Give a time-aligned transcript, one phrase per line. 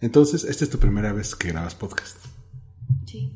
[0.00, 2.16] Entonces, esta es tu primera vez que grabas podcast.
[3.06, 3.32] Sí.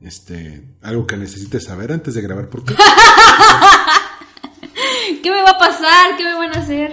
[0.00, 2.78] Este, algo que necesites saber antes de grabar podcast.
[5.22, 6.16] ¿Qué me va a pasar?
[6.16, 6.92] ¿Qué me van a hacer?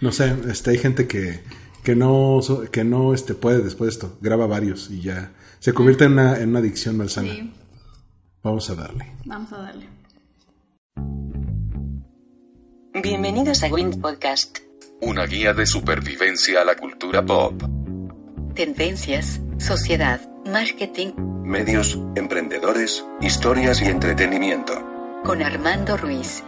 [0.00, 1.42] No sé, este, hay gente que,
[1.84, 2.40] que no,
[2.72, 4.18] que no este, puede después de esto.
[4.20, 7.28] Graba varios y ya se convierte en una, en una adicción malsana.
[7.30, 7.52] Sí,
[8.42, 9.12] Vamos a darle.
[9.26, 9.86] vamos a darle.
[13.02, 14.58] Bienvenidos a Wind Podcast.
[15.02, 17.62] Una guía de supervivencia a la cultura pop.
[18.58, 21.12] Tendencias, sociedad, marketing,
[21.44, 24.72] Medios, emprendedores, historias y entretenimiento.
[25.24, 26.42] con Armando Ruiz.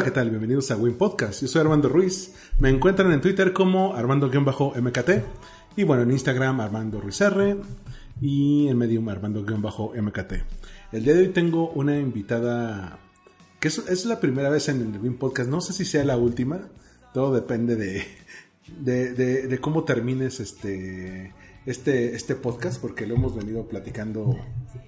[0.00, 0.30] Hola, ¿qué tal?
[0.30, 1.42] Bienvenidos a Win Podcast.
[1.42, 2.32] Yo soy Armando Ruiz.
[2.58, 5.10] Me encuentran en Twitter como Armando-MKT.
[5.76, 7.58] Y bueno, en Instagram Armando Ruiz R.
[8.18, 10.32] Y en Medium Armando-MKT.
[10.92, 12.98] El día de hoy tengo una invitada
[13.60, 15.50] que es, la primera vez en el Win Podcast.
[15.50, 16.62] No sé si sea la última.
[17.12, 18.02] Todo depende de,
[18.80, 21.34] de, de- de cómo termines este,
[21.70, 24.36] este, este podcast, porque lo hemos venido platicando.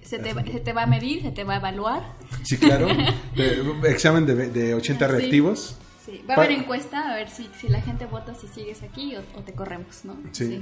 [0.03, 2.03] Se te, va- se te va a medir, se te va a evaluar.
[2.43, 2.87] Sí, claro.
[3.35, 5.11] De- examen de, de 80 Sí.
[5.11, 5.77] reactivos.
[6.05, 9.15] Sí, va a haber encuesta a ver si, si la gente vota si sigues aquí
[9.15, 10.17] o, o te corremos, ¿no?
[10.33, 10.61] Sí.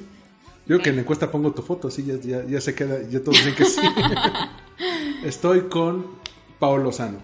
[0.68, 3.20] Yo que en la encuesta pongo tu foto, sí, ya, ya, ya se queda, ya
[3.22, 3.82] todos dicen que sí.
[5.24, 6.06] Estoy con
[6.60, 7.18] Paolo Lozano.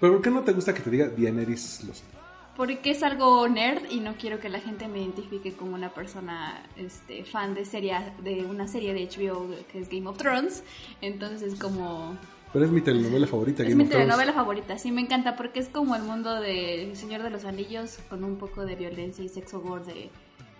[0.00, 2.17] ¿Pero por qué no te gusta que te diga Dianeris Lozano?
[2.58, 6.62] Porque es algo nerd y no quiero que la gente me identifique como una persona
[6.76, 10.62] este, fan de serie, de una serie de HBO que es Game of Thrones.
[11.00, 12.18] Entonces como...
[12.52, 13.62] Pero es mi telenovela favorita.
[13.62, 14.06] Es Game mi of Thrones.
[14.06, 17.98] telenovela favorita, sí me encanta porque es como el mundo de Señor de los Anillos
[18.10, 20.10] con un poco de violencia y sexo gore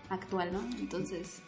[0.09, 0.61] actual, ¿no?
[0.79, 1.41] Entonces,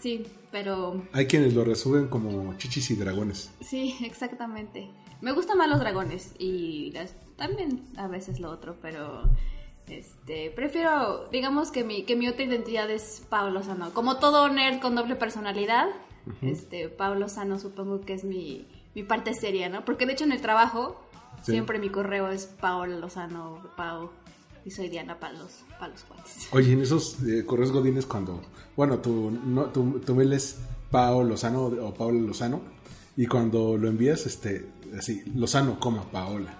[0.00, 3.52] sí, pero Hay quienes lo resuben como chichis y dragones.
[3.60, 4.90] sí, exactamente.
[5.22, 9.30] Me gustan más los dragones y las- también a veces lo otro, pero
[9.88, 13.92] este prefiero, digamos que mi que mi otra identidad es Pablo Sano.
[13.92, 15.86] Como todo nerd con doble personalidad,
[16.42, 19.84] este Pablo Sano supongo que es mi mi parte seria, ¿no?
[19.84, 21.00] Porque de hecho en el trabajo
[21.42, 21.52] Sí.
[21.52, 24.08] siempre mi correo es Paola Lozano, Pau
[24.64, 26.48] y soy Diana Palos, Palos Cuates.
[26.52, 28.40] Oye, en esos eh, correos godines cuando...
[28.76, 30.58] Bueno, tu, no, tu, tu mail es
[30.90, 32.62] Paolo Lozano o Paola Lozano.
[33.16, 34.66] Y cuando lo envías, este,
[34.98, 36.56] así, Lozano, coma, Paola.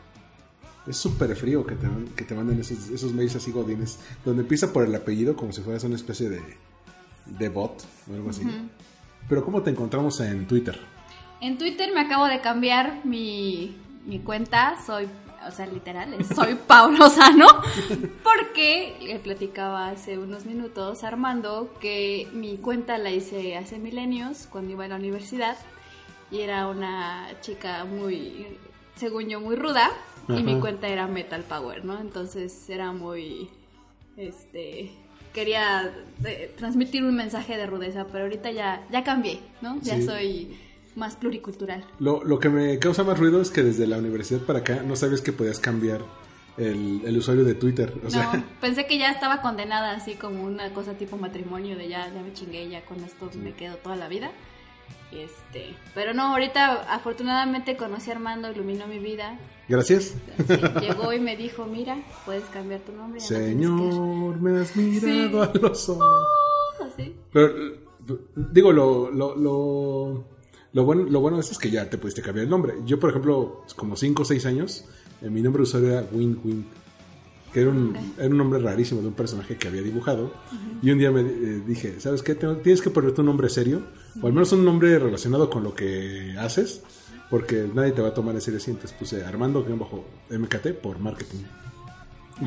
[0.87, 4.73] Es súper frío que te, que te manden esos, esos mails así godines, donde empieza
[4.73, 6.43] por el apellido como si fueras una especie de,
[7.27, 8.43] de bot o algo así.
[9.29, 10.79] Pero ¿cómo te encontramos en Twitter?
[11.41, 15.09] En Twitter me acabo de cambiar mi, mi cuenta, soy,
[15.47, 17.47] o sea, literal, soy Paulo Sano,
[18.23, 24.47] porque le platicaba hace unos minutos a Armando que mi cuenta la hice hace milenios,
[24.51, 25.57] cuando iba a la universidad,
[26.31, 28.59] y era una chica muy,
[28.97, 29.91] según yo, muy ruda,
[30.29, 32.01] y mi cuenta era Metal Power, ¿no?
[32.01, 33.49] Entonces era muy,
[34.17, 34.93] este...
[35.33, 35.93] Quería
[36.25, 39.81] eh, transmitir un mensaje de rudeza, pero ahorita ya, ya cambié, ¿no?
[39.83, 40.03] Ya Sí.
[40.07, 40.57] soy
[40.95, 41.85] más pluricultural.
[41.99, 44.95] Lo, lo que me causa más ruido es que desde la universidad para acá no
[44.95, 46.03] sabes que podías cambiar
[46.57, 47.93] el, el usuario de Twitter.
[48.07, 51.89] O sea, no, pensé que ya estaba condenada así como una cosa tipo matrimonio de
[51.89, 54.31] ya, ya me chingué, ya con esto me quedo toda la vida.
[55.13, 59.39] Este, pero no, ahorita afortunadamente conocí a Armando, iluminó mi vida.
[59.69, 60.15] gracias.
[60.39, 63.21] Así, llegó y me dijo, mira, puedes cambiar tu nombre.
[63.21, 63.93] ya no tienes que ir".
[63.93, 65.59] Señor, me has mirado Sí.
[65.59, 66.27] a los ojos.
[66.85, 67.15] Así.
[67.33, 67.55] Pero,
[68.35, 70.25] digo, lo, lo, lo,
[70.73, 72.75] lo bueno, lo bueno de esto es que ya te pudiste cambiar el nombre.
[72.85, 74.85] Yo, por ejemplo, como 5 o 6 años,
[75.23, 76.67] eh, mi nombre de usuario era Win Win,
[77.55, 80.35] que era un, era un nombre rarísimo de un personaje que había dibujado.
[80.83, 82.35] Y un día me eh, dije, ¿sabes qué?
[82.35, 83.81] Tienes que ponerte un nombre serio,
[84.21, 86.83] o al menos un nombre relacionado con lo que haces,
[87.31, 88.59] porque nadie te va a tomar en serio.
[88.67, 91.45] Entonces puse Armando-MKT por marketing.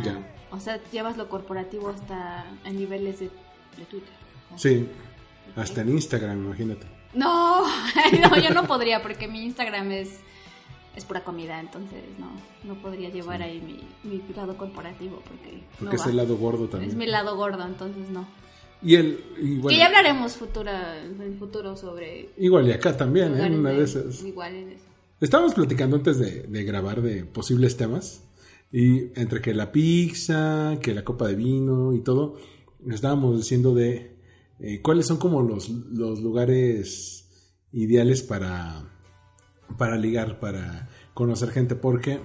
[0.04, 0.20] Ya.
[0.52, 3.30] O sea, llevas lo corporativo hasta a niveles de,
[3.78, 4.14] de Twitter.
[4.58, 4.90] Sí,
[5.56, 6.86] hasta en Instagram, imagínate.
[7.14, 7.62] No,
[8.22, 10.20] no, yo no podría porque mi Instagram es,
[10.98, 12.32] es pura comida, entonces no,
[12.66, 16.10] no podría llevar ahí mi, mi lado corporativo porque, Porque no es va.
[16.12, 16.90] el lado gordo también.
[16.92, 18.28] Es mi lado gordo, entonces no.
[18.82, 23.40] Y el, y bueno, que ya hablaremos futura, en futuro sobre igual y acá también,
[23.40, 23.50] ¿eh?
[23.52, 24.24] Una de de- esas.
[24.24, 24.84] igual en eso.
[25.22, 28.24] Estábamos platicando antes de, de grabar de posibles temas.
[28.72, 32.36] Y entre que la pizza, que la copa de vino y todo,
[32.92, 34.18] estábamos diciendo de
[34.60, 37.30] eh, cuáles son como los, los lugares
[37.72, 38.84] ideales para,
[39.78, 41.76] para ligar, para conocer gente.
[41.76, 42.20] Porque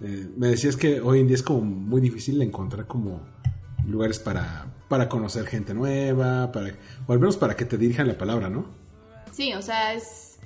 [0.00, 3.20] eh, me decías que hoy en día es como muy difícil encontrar como
[3.86, 6.74] lugares para, para conocer gente nueva, para,
[7.06, 8.66] o al menos para que te dirijan la palabra, ¿no?
[9.32, 10.38] Sí, o sea, es.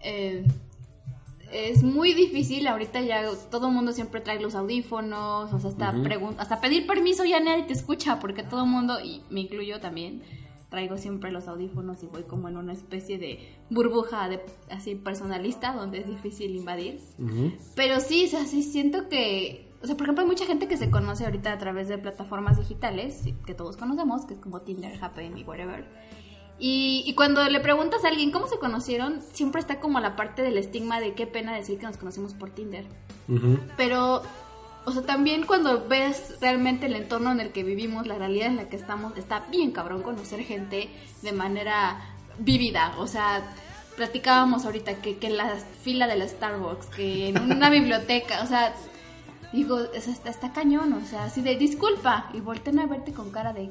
[0.00, 0.46] eh,
[1.52, 2.66] es muy difícil.
[2.66, 5.52] Ahorita ya todo el mundo siempre trae los audífonos.
[5.52, 8.18] O sea, hasta, pregun- hasta pedir permiso ya nadie te escucha.
[8.18, 10.22] Porque todo el mundo, y me incluyo también,
[10.74, 15.72] traigo siempre los audífonos y voy como en una especie de burbuja de, así personalista
[15.72, 17.00] donde es difícil invadir.
[17.76, 19.70] Pero sí, o sea, sí siento que.
[19.84, 22.58] O sea, por ejemplo, hay mucha gente que se conoce ahorita a través de plataformas
[22.58, 25.84] digitales que todos conocemos, que es como Tinder, Happen y whatever.
[26.58, 30.42] Y, y cuando le preguntas a alguien cómo se conocieron, siempre está como la parte
[30.42, 32.84] del estigma de qué pena decir que nos conocimos por Tinder.
[33.28, 33.58] Ujú.
[33.76, 34.22] Pero,
[34.86, 38.56] o sea, también cuando ves realmente el entorno en el que vivimos, la realidad en
[38.56, 40.90] la que estamos, está bien cabrón conocer gente
[41.22, 42.00] de manera
[42.38, 42.94] vívida.
[42.98, 43.42] O sea,
[43.96, 48.46] platicábamos ahorita que, que en la fila de la Starbucks, que en una biblioteca, o
[48.46, 48.74] sea,
[49.52, 53.30] digo, es- está, está cañón, o sea, así de disculpa, y voltean a verte con
[53.30, 53.70] cara de,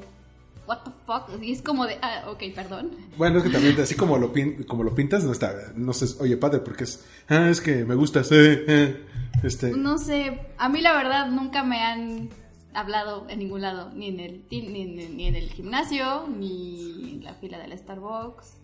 [0.66, 2.90] what the fuck, y es como de, ah, ok, perdón.
[3.16, 6.06] Bueno, es que también así como lo, pin- como lo pintas, no está, no sé,
[6.22, 9.04] oye padre, porque es, ah, es que me gusta, sí, eh,
[9.42, 12.28] este, No sé, a mí la verdad nunca me han
[12.72, 17.24] hablado en ningún lado, ni en el ni en, ni en el gimnasio, ni en
[17.24, 18.54] la fila del Starbucks,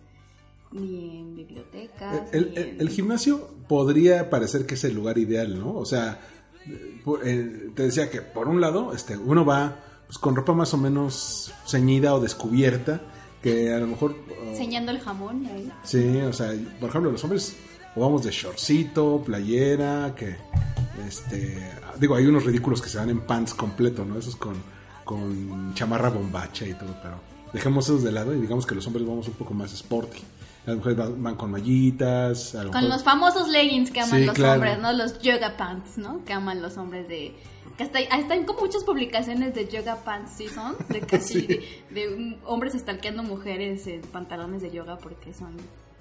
[0.71, 2.33] ni en bibliotecas.
[2.33, 5.73] el, ni el- en- el gimnasio podría parecer que es el lugar ideal, ¿no?
[5.75, 6.19] O sea,
[6.65, 9.79] eh, eh, te decía que por un lado, este, uno va
[10.11, 12.99] pues, con ropa más o menos ceñida o descubierta,
[13.41, 14.13] que a lo mejor...
[14.29, 15.71] oh, enseñando el jamón ahí.
[15.83, 17.55] Sí, o sea, por ejemplo, los hombres
[17.95, 20.35] o vamos de shortcito, playera, que
[21.07, 21.65] este,
[21.99, 24.17] digo, hay unos ridículos que se van en pants completo, ¿no?
[24.17, 24.55] Esos con,
[25.05, 27.15] con chamarra bombacha y todo, pero
[27.53, 30.19] dejemos esos de lado y digamos que los hombres vamos un poco más sporty.
[30.65, 34.19] Las mujeres van, van con mallitas, a lo Con mejor- los famosos leggings que aman
[34.19, 34.53] Sí, los claro.
[34.53, 34.93] hombres, ¿no?
[34.93, 36.23] Los yoga pants, ¿no?
[36.23, 37.33] Que aman los hombres de...
[37.77, 41.59] Que hasta, hasta hay como muchas publicaciones de yoga pants season, de casi Sí.
[41.89, 45.55] de, hombres estalqueando mujeres en pantalones de yoga porque son,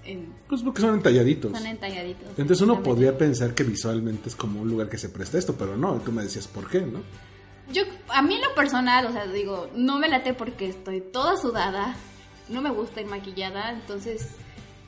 [0.05, 1.53] en, Pues porque son entalladitos.
[1.57, 2.29] son entalladitos.
[2.31, 5.77] Entonces uno podría pensar que visualmente es como un lugar que se presta esto, pero
[5.77, 7.01] no, tú me decías por qué, ¿no?
[7.73, 11.37] Yo, a mí en lo personal, o sea, digo, no me late porque estoy toda
[11.37, 11.95] sudada,
[12.49, 14.27] no me gusta ir maquillada, entonces,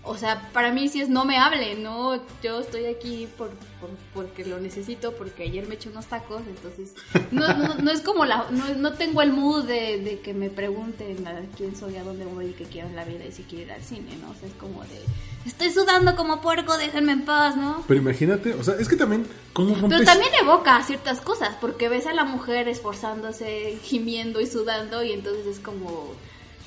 [0.05, 3.51] o sea, para mí sí es no me hable, no, yo estoy aquí por,
[3.81, 6.95] por- porque lo necesito, porque ayer me eché unos tacos, entonces,
[7.31, 10.51] no, no, no es como la, no, no tengo el mood de, de que me
[10.51, 13.45] pregunten a quién soy, a dónde voy y qué quiero en la vida y si
[13.45, 14.31] quiero ir al cine, ¿no?
[14.31, 15.01] O sea, es como de,
[15.47, 17.85] estoy sudando como puerco, déjenme en paz, ¿no?
[17.87, 20.01] Pero imagínate, o sea, es que también, ¿cómo rompes?
[20.01, 25.13] Pero también evoca ciertas cosas, porque ves a la mujer esforzándose, gimiendo y sudando, y
[25.13, 26.13] entonces es como...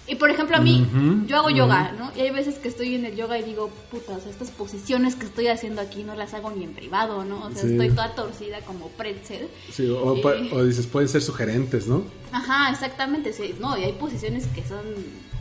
[0.07, 0.85] Y por ejemplo, a mí,
[1.25, 2.11] yo hago yoga, ¿no?
[2.15, 5.15] Y hay veces que estoy en el yoga y digo, puta, o sea, estas posiciones
[5.15, 7.43] que estoy haciendo aquí no las hago ni en privado, ¿no?
[7.45, 7.71] O sea, Sí.
[7.71, 9.47] estoy toda torcida como pretzel.
[9.71, 10.15] Sí, o,
[10.63, 12.03] dices, pueden ser sugerentes, ¿no?
[12.31, 13.55] Ajá, exactamente, sí.
[13.59, 14.83] No, y hay posiciones que son,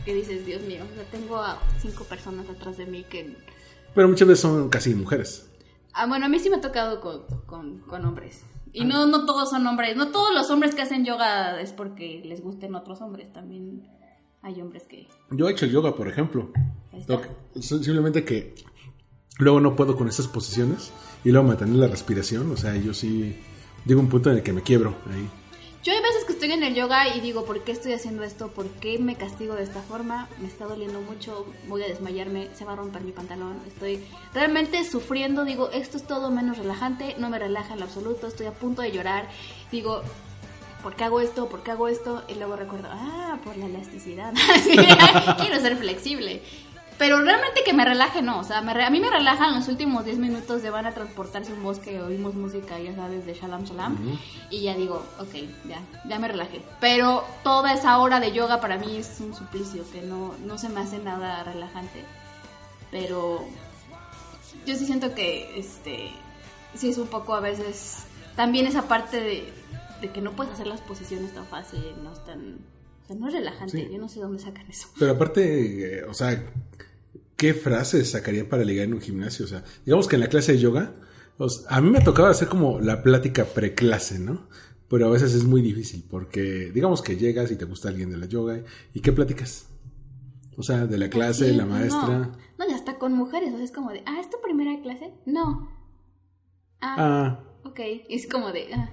[0.03, 3.37] que dices, Dios mío, o sea, tengo a cinco personas atrás de mí que...
[3.93, 5.47] Pero muchas veces son casi mujeres.
[5.93, 8.41] Ah, bueno, a mí sí me ha tocado con, con, con hombres.
[8.73, 9.95] Y no, no todos son hombres.
[9.95, 13.31] No todos los hombres que hacen yoga es porque les gusten otros hombres.
[13.31, 13.87] También
[14.45, 15.07] hay hombres que...
[15.31, 16.51] Yo he hecho yoga, por ejemplo.
[17.59, 18.53] Simplemente que
[19.39, 20.91] luego no puedo con esas posiciones
[21.23, 22.51] y luego mantener la respiración.
[22.51, 23.35] O sea, yo sí
[23.85, 25.27] llego a un punto en el que me quiebro ahí.
[25.83, 28.49] Yo hay veces que estoy en el yoga y digo, ¿por qué estoy haciendo esto?
[28.49, 30.27] ¿Por qué me castigo de esta forma?
[30.41, 33.57] Me está doliendo mucho, voy a desmayarme, se va a romper mi pantalón.
[33.67, 38.25] Estoy realmente sufriendo, digo, esto es todo menos relajante, no me relaja en lo absoluto,
[38.25, 39.29] estoy a punto de llorar.
[39.71, 40.01] Digo,
[40.85, 41.49] ¿por qué hago esto?
[41.49, 42.23] ¿Por qué hago esto?
[42.27, 44.31] Y luego recuerdo, ah, por la elasticidad.
[45.39, 46.43] Quiero ser flexible.
[46.99, 48.39] Pero realmente que me relaje, no.
[48.39, 50.93] O sea, me re- a mí me relajan los últimos 10 minutos de van a
[50.93, 53.97] transportarse un bosque, oímos música, ya sabes, de Shalom Shalom.
[54.51, 55.33] Y ya digo, ok,
[55.67, 56.61] ya, ya me relajé.
[56.79, 60.69] Pero toda esa hora de yoga para mí es un suplicio, que no, no se
[60.69, 62.05] me hace nada relajante.
[62.91, 63.43] Pero
[64.67, 66.11] yo sí siento que, este,
[66.75, 68.03] sí es un poco a veces,
[68.35, 69.53] también esa parte de,
[70.07, 72.59] de que no puedes hacer las posiciones tan fácil, no es tan,
[73.03, 73.87] o sea, no es relajante, Sí.
[73.91, 74.87] yo no sé dónde sacan eso.
[74.99, 76.51] Pero aparte, eh, o sea,
[77.37, 79.45] ¿qué frases sacaría para ligar en un gimnasio?
[79.45, 80.93] O sea, digamos que en la clase de yoga,
[81.37, 84.47] sea, a mí me tocaba hacer como la plática preclase, ¿no?
[84.87, 88.17] pero a veces es muy difícil porque digamos que llegas y te gusta alguien de
[88.17, 88.61] la yoga
[88.93, 89.67] y ¿qué platicas?
[90.57, 92.07] O sea, de la clase, Sí, la pues maestra.
[92.19, 94.79] No, no, ya está con mujeres, o sea, es como de, ah, ¿es tu primera
[94.83, 95.11] clase?
[95.25, 95.69] No.
[96.81, 97.79] Ah, Ah, ok.
[98.07, 98.89] Y es como de, ah.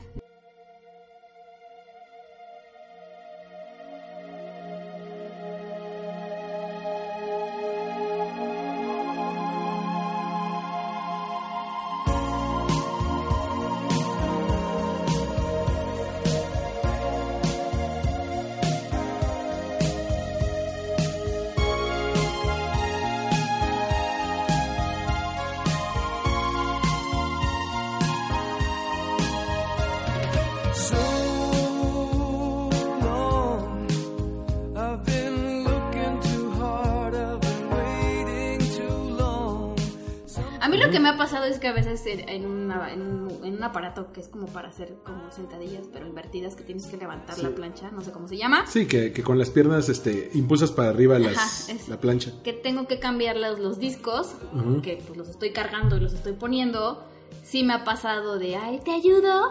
[41.62, 44.68] Que a veces en, en una- en un, en un aparato que es como para
[44.68, 48.36] hacer como sentadillas, pero invertidas, que tienes que levantar la plancha, no sé cómo se
[48.36, 51.98] llama, sí, que, que con las piernas este, impulsas para arriba las, Ajá, es- la
[51.98, 52.32] plancha.
[52.44, 54.34] que tengo que cambiar los, los discos,
[54.82, 57.02] que pues los estoy cargando y los estoy poniendo.
[57.44, 59.50] Sí me ha pasado de, ay, te ayudo.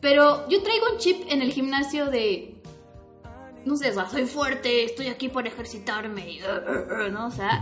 [0.00, 2.57] Pero yo traigo un chip en el gimnasio de.
[3.64, 7.26] No sé, o sea, soy fuerte, estoy aquí por ejercitarme, y, uh, uh, uh, ¿no?
[7.26, 7.60] O sea,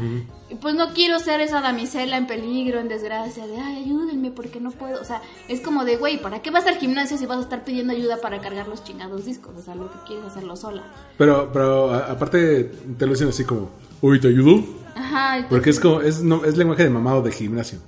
[0.48, 4.60] y pues no quiero ser esa damisela en peligro, en desgracia, de, ay, ayúdenme porque
[4.60, 5.00] no puedo.
[5.00, 7.64] O sea, es como de, güey, ¿para qué vas al gimnasio si vas a estar
[7.64, 9.56] pidiendo ayuda para cargar los chingados discos?
[9.56, 10.82] O sea, lo que quieres hacerlo sola.
[11.18, 12.64] Pero, pero a- aparte
[12.98, 14.62] te lo dicen así como, uy, ¿te ayudo?
[14.94, 17.80] Ajá, pues, Porque es como, es, no, es lenguaje de mamado de gimnasio.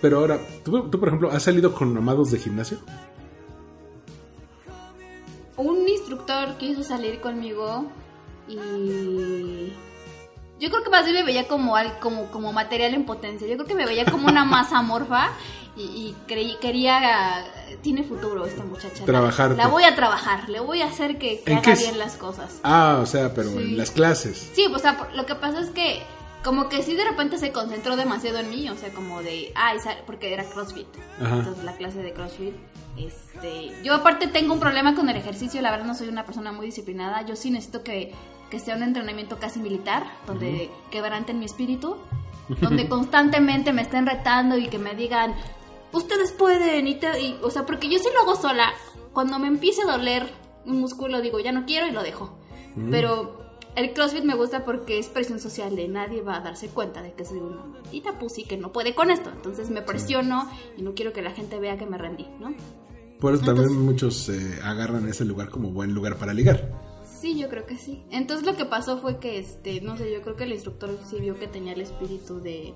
[0.00, 2.78] Pero ahora, ¿tú, tú, por ejemplo, has salido con mamados de gimnasio?
[5.92, 7.86] Instructor quiso salir conmigo
[8.48, 9.72] y
[10.60, 13.46] yo creo que más bien me veía como como como material en potencia.
[13.48, 15.30] Yo creo que me veía como una masa amorfa
[15.76, 17.44] y, y creí, quería
[17.82, 19.04] tiene futuro esta muchacha.
[19.04, 19.56] Trabajarte.
[19.56, 22.16] La, voy a trabajar, le voy a hacer que, que ¿En haga qué bien las
[22.16, 22.60] cosas.
[22.62, 23.56] Ah, o sea, pero Sí.
[23.58, 24.50] en las clases.
[24.54, 26.02] Sí, o sea, lo que pasa es que
[26.44, 29.74] como que sí de repente se concentró demasiado en mí, o sea, como de, ah,
[29.74, 30.88] esa- porque era CrossFit.
[31.20, 31.36] Ajá.
[31.36, 32.54] Entonces la clase de CrossFit,
[32.96, 36.52] este, yo aparte tengo un problema con el ejercicio, la verdad no soy una persona
[36.52, 38.12] muy disciplinada, yo sí necesito que,
[38.50, 41.96] que sea un entrenamiento casi militar, donde quebranten mi espíritu,
[42.60, 45.34] donde constantemente me estén retando y que me digan,
[45.92, 48.72] ustedes pueden, y, te- y- o sea, porque yo sí lo hago sola,
[49.12, 50.28] cuando me empiece a doler
[50.66, 52.38] un músculo digo, ya no quiero y lo dejo.
[52.90, 53.41] Pero
[53.74, 57.12] el CrossFit me gusta porque es presión social de nadie va a darse cuenta de
[57.12, 59.30] que soy una maldita pussy que no puede con esto.
[59.30, 62.54] Entonces me presiono y no quiero que la gente vea que me rendí, ¿no?
[63.20, 66.72] Por eso también muchos eh, agarran ese lugar como buen lugar para ligar.
[67.04, 68.02] Sí, yo creo que sí.
[68.10, 71.20] Entonces lo que pasó fue que, este, no sé, yo creo que el instructor sí
[71.20, 72.74] vio que tenía el espíritu de,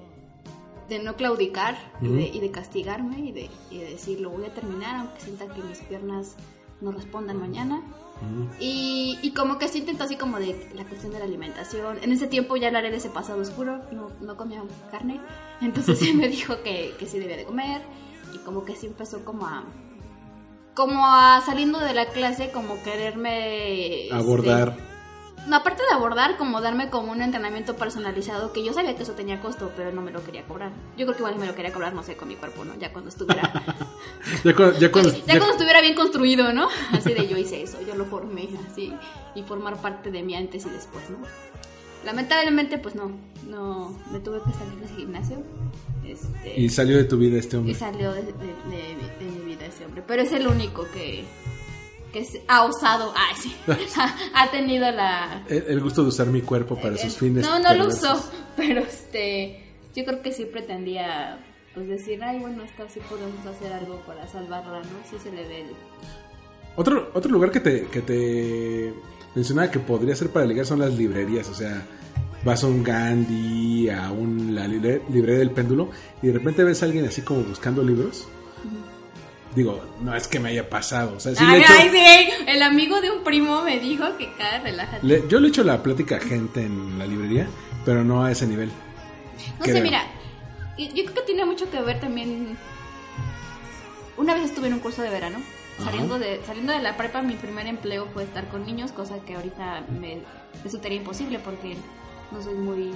[0.88, 4.44] de no claudicar y, de, y de castigarme y de, y de decir, lo voy
[4.44, 6.36] a terminar aunque sienta que mis piernas
[6.80, 7.82] no respondan mañana.
[8.58, 11.98] Y, y como que sí intentó así como de la cuestión de la alimentación.
[12.02, 15.20] En ese tiempo ya hablaré de ese pasado oscuro, no, no comía carne.
[15.60, 17.82] Entonces sí me dijo que, que sí debía de comer.
[18.34, 19.64] Y como que sí empezó como a...
[20.74, 24.04] Como a saliendo de la clase, como quererme...
[24.04, 24.76] este, Abordar.
[25.46, 29.12] No, aparte de abordar, como darme como un entrenamiento personalizado, que yo sabía que eso
[29.12, 30.70] tenía costo, pero no me lo quería cobrar.
[30.96, 32.74] Yo creo que igual me lo quería cobrar, no sé, con mi cuerpo, ¿no?
[32.76, 33.52] Ya cuando estuviera...
[34.44, 36.68] Ya, cu- ya cuando, ya, ya- cuando estuviera bien construido, ¿no?
[36.92, 38.92] Así de yo hice eso, yo lo formé, así,
[39.36, 41.18] y formar parte de mi antes y después, ¿no?
[42.04, 43.10] Lamentablemente, pues no,
[43.48, 45.36] no, me tuve que salir de ese gimnasio.
[46.04, 47.74] Este, y salió de tu vida este y hombre.
[47.74, 50.02] salió de, de- de- de mi vida ese hombre.
[50.06, 51.24] Pero es el único que,
[52.48, 53.54] ha osado, ay, sí,
[54.34, 55.44] ha tenido la...
[55.48, 57.44] El, el gusto de usar mi cuerpo para sus fines.
[57.44, 58.18] No, no lo perversos.
[58.20, 61.38] usó, pero este, yo creo que sí pretendía,
[61.74, 64.88] pues decir, ay, bueno, esta sí podemos hacer algo para salvarla, ¿no?
[65.10, 65.68] Sí se le ve el...
[66.76, 68.92] Otro, otro lugar que te, que te
[69.34, 71.48] mencionaba que podría ser para ligar son las librerías.
[71.48, 71.82] O sea,
[72.44, 75.90] vas a un Gandhi, a un, la libre- librería del péndulo,
[76.22, 78.28] y de repente ves a alguien así como buscando libros.
[79.56, 81.14] Digo, no es que me haya pasado.
[81.16, 84.32] O sea, sí le ay, ay, sí, el amigo de un primo me dijo que
[84.34, 85.04] cada relájate.
[85.04, 87.48] le- yo le he hecho la plática a gente en la librería,
[87.84, 88.70] pero no a ese nivel.
[89.58, 90.04] No sé, mira,
[90.78, 92.56] yo creo que tiene mucho que ver también.
[94.18, 95.38] Una vez estuve en un curso de verano.
[95.78, 95.90] Ajá.
[95.90, 99.34] Saliendo de, saliendo de la prepa, mi primer empleo fue estar con niños, cosa que
[99.36, 100.20] ahorita me
[100.64, 101.76] resultaría imposible porque
[102.32, 102.92] no soy muy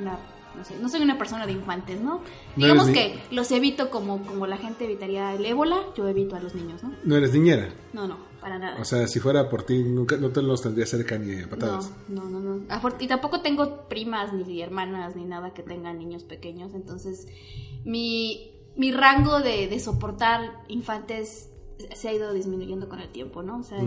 [0.00, 0.18] una,
[0.56, 2.20] no sé, no soy una persona de infantes, ¿no?
[2.56, 6.54] Digamos que los evito como, como la gente evitaría el ébola, yo evito a los
[6.54, 6.92] niños, ¿no?
[7.04, 7.68] No eres niñera.
[7.92, 8.80] No, no, para nada.
[8.80, 11.92] O sea, si fuera por ti, nunca, no te los tendría cerca ni a patadas.
[12.08, 12.64] No, no, no, no.
[12.98, 16.74] Y tampoco tengo primas ni hermanas ni nada que tengan niños pequeños.
[16.74, 17.26] Entonces,
[17.84, 21.50] mi, mi rango de, de soportar infantes
[21.94, 23.58] se ha ido disminuyendo con el tiempo, ¿no?
[23.58, 23.78] O sea,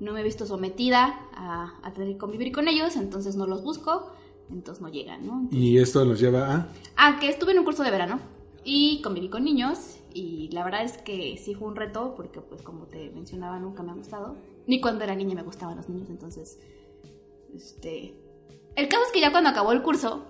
[0.00, 3.62] no me he visto sometida a, a tener que convivir con ellos, entonces no los
[3.62, 4.10] busco,
[4.52, 5.48] entonces no llegan, ¿no?
[5.50, 6.68] Y esto nos lleva a...
[6.96, 8.20] Ah, que estuve en un curso de verano
[8.64, 12.62] y conviví con niños y la verdad es que sí fue un reto porque pues
[12.62, 14.36] como te mencionaba nunca me ha gustado.
[14.66, 16.58] Ni cuando era niña me gustaban los niños, entonces
[17.54, 18.14] este
[18.76, 20.24] el caso es que ya cuando acabó el curso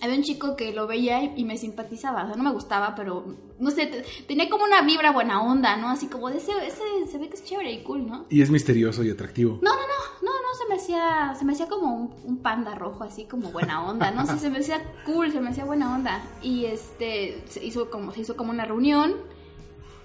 [0.00, 2.94] había un chico que lo veía y, y me simpatizaba, o sea, no me gustaba,
[2.94, 3.24] pero
[3.58, 5.88] no sé, te- tenía como una vibra buena onda, ¿no?
[5.88, 8.26] Así como de ese, ese se ve que es chévere y cool, ¿no?
[8.28, 9.58] Y es misterioso y atractivo.
[9.62, 12.74] No, no, no, no, no, se me hacía, se me hacía como un, un panda
[12.74, 15.94] rojo, así como buena onda, no sé, se me hacía cool, se me hacía buena
[15.94, 16.22] onda.
[16.42, 19.14] Y este, se hizo como, se hizo como una reunión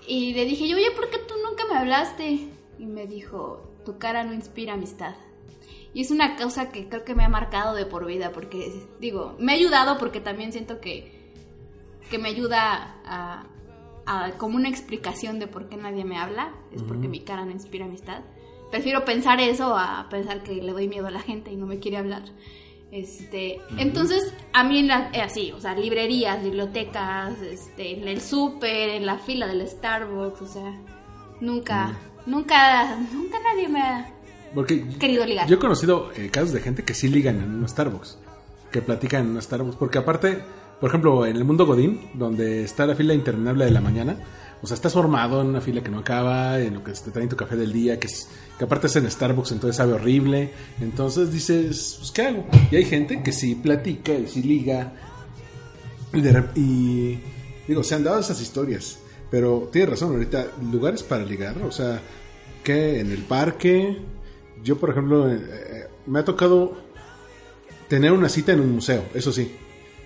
[0.07, 2.47] y le dije yo, oye, ¿por qué tú nunca me hablaste?
[2.77, 5.15] Y me dijo, tu cara no inspira amistad.
[5.95, 9.35] Y es una cosa que creo que me ha marcado de por vida, porque, digo,
[9.39, 11.31] me ha ayudado porque también siento que,
[12.09, 13.45] que me ayuda a,
[14.05, 17.51] a- como una explicación de por qué nadie me habla, es porque mi cara no
[17.51, 18.21] inspira amistad.
[18.71, 21.79] Prefiero pensar eso a pensar que le doy miedo a la gente y no me
[21.79, 22.23] quiere hablar.
[22.91, 28.19] Este, entonces, a mí en la, eh, así, o sea, librerías, bibliotecas, este, en el
[28.21, 30.77] súper, en la fila del Starbucks, o sea,
[31.39, 31.93] nunca,
[32.25, 34.11] nunca, nunca nadie me ha
[34.55, 35.47] Porque querido ligar.
[35.47, 38.17] yo he conocido eh, casos de gente que sí ligan en un Starbucks.
[38.71, 39.75] Que platican en un Starbucks.
[39.75, 40.39] Porque aparte,
[40.79, 44.17] por ejemplo, en el mundo Godín, donde está la fila interminable de la mañana,
[44.61, 47.29] o sea, estás formado en una fila que no acaba, en lo que te traen
[47.29, 50.51] tu café del día, que, es, que aparte es en Starbucks, entonces sabe horrible.
[50.79, 52.45] Entonces dices, pues, ¿qué hago?
[52.71, 54.93] Y hay gente que sí platica y sí liga.
[56.13, 57.19] Y, de y
[57.67, 58.99] digo, se han dado esas historias.
[59.29, 61.99] Pero tienes razón, ahorita, lugares para ligar, o sea,
[62.63, 64.14] que en el parque.
[64.63, 66.77] Yo, por ejemplo, eh, eh, me ha tocado
[67.87, 69.51] tener una cita en un museo, eso sí.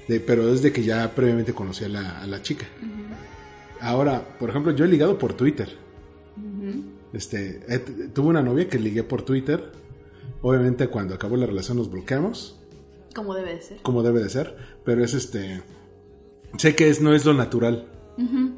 [0.07, 2.65] De, pero desde que ya previamente conocí a la, a la chica.
[3.79, 5.77] Ahora, por ejemplo, yo he ligado por Twitter.
[7.13, 7.79] Este, eh,
[8.13, 9.71] tuve una novia que ligué por Twitter.
[10.41, 12.59] Obviamente, cuando acabó la relación nos bloqueamos
[13.13, 13.81] Como debe de ser.
[13.81, 15.61] como debe de ser, pero es este
[16.57, 17.87] sé que es no es lo natural,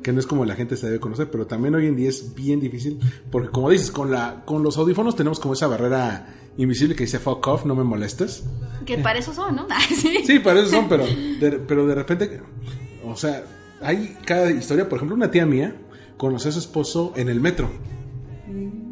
[0.01, 2.33] que no es como la gente se debe conocer, pero también hoy en día es
[2.33, 2.99] bien difícil
[3.31, 7.19] porque como dices con la con los audífonos tenemos como esa barrera invisible que dice
[7.19, 8.43] fuck off, no me molestes.
[8.85, 9.67] Que para eso son, ¿no?
[9.89, 10.23] sí.
[10.25, 12.41] Sí, para eso son, pero de, pero de repente
[13.05, 13.43] o sea,
[13.81, 15.75] hay cada historia, por ejemplo, una tía mía
[16.17, 17.69] conoció a su esposo en el metro.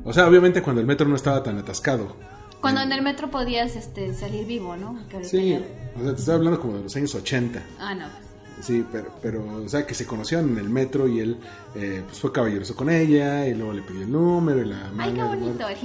[0.03, 2.15] O sea, obviamente cuando el metro no estaba tan atascado.
[2.61, 4.99] Cuando en el metro podías este, salir vivo, ¿no?
[5.21, 5.57] Sí,
[5.95, 7.63] o sea, te estoy hablando como de los años 80.
[7.79, 8.05] Ah, no.
[8.61, 11.37] Sí, pero, pero, o sea, que se conocieron en el metro y él
[11.75, 15.13] eh, pues fue caballeroso con ella y luego le pidió el número y la Ay,
[15.13, 15.67] qué bonito.
[15.69, 15.77] El.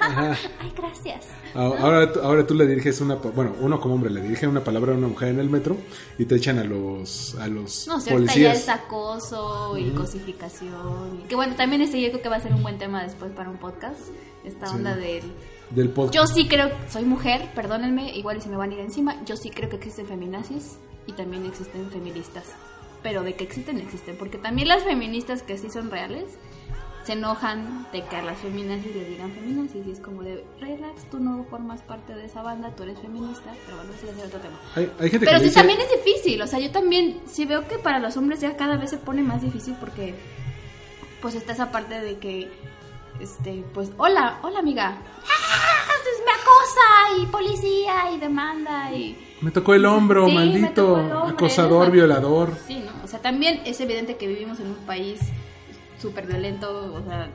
[0.00, 1.26] Ay, gracias.
[1.54, 4.96] Ahora, ahora tú le diriges una, bueno, uno como hombre le dirige una palabra a
[4.96, 5.76] una mujer en el metro
[6.18, 8.58] y te echan a los, a los No, si ahorita ya policías.
[8.62, 11.20] es acoso y cosificación.
[11.24, 13.30] y- Que bueno, también este yo creo que va a ser un buen tema después
[13.32, 14.00] para un podcast.
[14.44, 14.74] Esta Sí.
[14.76, 15.22] onda del...
[15.70, 16.14] Del podcast.
[16.14, 19.22] Yo sí creo, soy mujer, perdónenme, igual y se me van a ir encima.
[19.24, 22.44] Yo sí creo que existen feminazis y también existen feministas.
[23.02, 24.16] Pero de que existen, existen.
[24.16, 26.24] Porque también las feministas que sí son reales
[27.04, 29.86] se enojan de que a las feminazis les digan feminazis.
[29.86, 33.52] Y es como de, relax, tú no formas parte de esa banda, tú eres feminista.
[33.64, 34.60] Pero bueno, ese es otro tema.
[34.76, 37.66] Hay, hay gente Pero sí dice, también es difícil, o sea, yo también sí veo
[37.66, 40.14] que para los hombres ya cada vez se pone más difícil porque
[41.20, 42.50] pues está esa parte de que
[43.20, 44.98] este pues hola, hola amiga.
[45.26, 45.82] ¡Ah!
[46.24, 51.12] me acosa y policía y demanda y me tocó el hombro, Sí, maldito, tocó el
[51.12, 51.92] hombre, acosador, ¿no?
[51.92, 52.52] violador.
[52.66, 52.92] Sí, ¿no?
[53.04, 55.20] O sea, también es evidente que vivimos en un país
[56.00, 57.28] súper violento, o sea,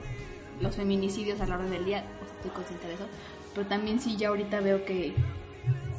[0.62, 3.06] los feminicidios a la orden del día, o sea, estoy consciente de eso,
[3.54, 5.14] pero también sí ya ahorita veo que,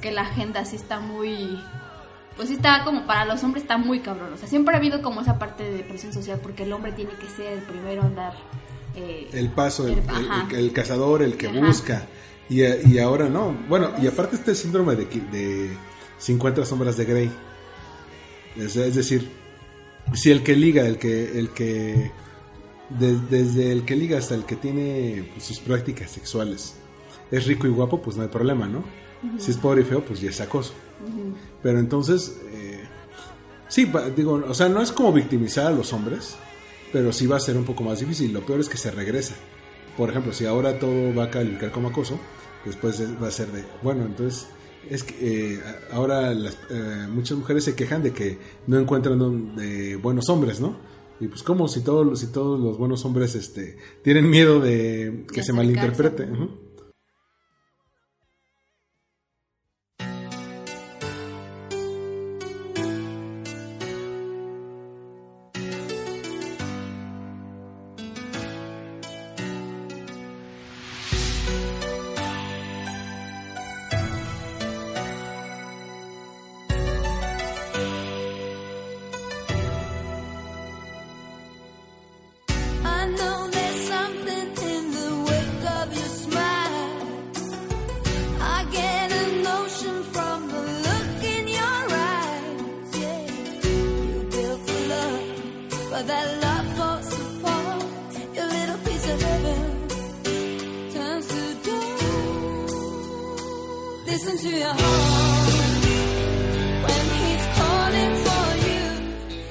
[0.03, 1.59] que la agenda sí está muy,
[2.37, 5.01] pues sí está como para los hombres está muy cabrón, o sea, siempre ha habido
[5.03, 8.15] como esa parte de presión social porque el hombre tiene que ser el primero en
[8.17, 8.35] dar...
[8.97, 10.47] eh, El paso, el, El- el- ajá.
[10.51, 11.61] el- el cazador, el que Ajá.
[11.61, 12.07] busca.
[12.51, 13.55] Y, y ahora no.
[13.69, 15.77] Bueno, y aparte este síndrome de, de
[16.19, 17.31] 50 sombras de Grey.
[18.57, 19.29] Es, es decir,
[20.15, 22.11] si el que liga, el que, el que
[22.91, 26.75] de- desde el que liga hasta el que tiene pues, sus prácticas sexuales
[27.31, 28.83] es rico y guapo, pues no hay problema, ¿no?
[29.39, 30.73] Si es pobre y feo, pues ya es acoso.
[31.63, 32.81] Pero entonces, eh,
[33.69, 36.37] sí, digo, o sea, no es como victimizar a los hombres,
[36.93, 38.33] pero sí va a ser un poco más difícil.
[38.33, 39.35] Lo peor es que se regresa.
[39.97, 42.19] Por ejemplo, si ahora todo va a calificar como acoso,
[42.65, 44.47] después es- va a ser de, bueno, entonces
[44.91, 45.61] es que eh,
[45.93, 50.61] ahora las, eh, muchas mujeres se quejan de que no encuentran un- de buenos hombres,
[50.61, 50.77] ¿no?
[51.21, 55.41] Y pues como si todos si todos los buenos hombres este tienen miedo de que
[55.41, 56.29] De se malinterprete.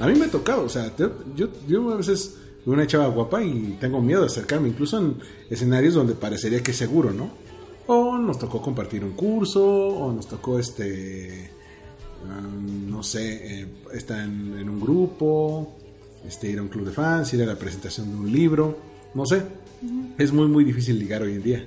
[0.00, 0.90] A mí me ha tocado, o sea,
[1.36, 5.16] yo, yo a veces una chava guapa y tengo miedo de acercarme, incluso en
[5.50, 7.30] escenarios donde parecería que es seguro, ¿no?
[7.88, 11.50] O nos tocó compartir un curso, o nos tocó este,
[12.24, 15.76] um, no sé, eh, estar en, en un grupo,
[16.26, 18.78] este, ir a un club de fans, ir a la presentación de un libro,
[19.14, 19.42] no sé.
[20.18, 21.66] Es muy, muy difícil ligar hoy en día.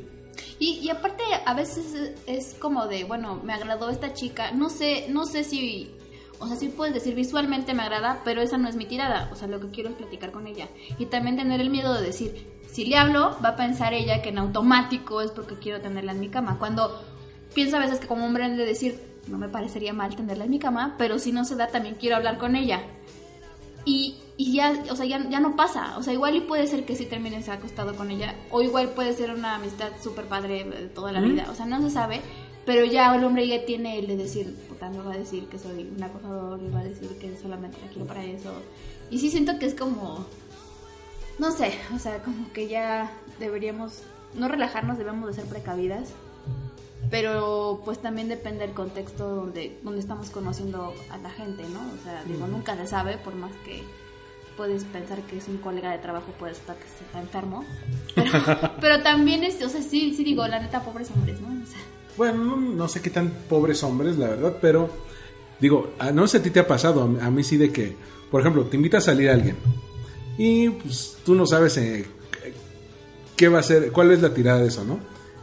[0.59, 5.07] Y, y aparte a veces es, como de, bueno, me agradó esta chica, no sé,
[5.09, 5.91] no sé si,
[6.39, 9.35] o sea, sí puedes decir visualmente me agrada, pero esa no es mi tirada, o
[9.35, 10.67] sea, lo que quiero es platicar con ella.
[10.99, 14.29] Y también tener el miedo de decir, si le hablo, va a pensar ella que
[14.29, 17.01] en automático es porque quiero tenerla en mi cama, cuando
[17.53, 20.59] pienso a veces que como hombre de decir, no me parecería mal tenerla en mi
[20.59, 22.81] cama, pero si no se da también quiero hablar con ella.
[23.85, 25.97] Y, y ya, o sea, ya, ya no pasa.
[25.97, 28.35] O sea, igual y puede ser que sí termines acostado con ella.
[28.51, 31.47] O igual puede ser una amistad súper padre de toda la vida.
[31.49, 32.21] O sea, no se sabe.
[32.65, 35.57] Pero ya el hombre ya tiene el de decir, puta, me va a decir que
[35.57, 36.61] soy un acosador.
[36.61, 38.53] Y va a decir que solamente la quiero para eso.
[39.09, 40.25] Y sí siento que es como...
[41.39, 44.03] No sé, o sea, como que ya deberíamos...
[44.35, 46.13] No relajarnos, debemos de ser precavidas.
[47.11, 51.79] Pero pues también depende del contexto donde, donde estamos conociendo a la gente, ¿no?
[51.79, 53.83] O sea, digo, nunca se sabe, por más que
[54.55, 57.65] puedes pensar que es un colega de trabajo, puede estar que está enfermo.
[58.15, 58.31] Pero,
[58.81, 61.47] pero también es, o sea, sí, sí digo, la neta, pobres hombres, ¿no?
[61.47, 61.79] O sea,
[62.15, 64.89] Bueno, no, sé qué tan pobres hombres, la verdad, pero
[65.59, 67.71] digo, no sé si a ti te ha pasado, a mí, a mí sí de
[67.71, 67.95] que,
[68.31, 69.57] por ejemplo, te invita a salir alguien
[70.37, 72.05] y pues tú no sabes eh,
[73.35, 74.99] qué va a ser, cuál es la tirada de eso, ¿no?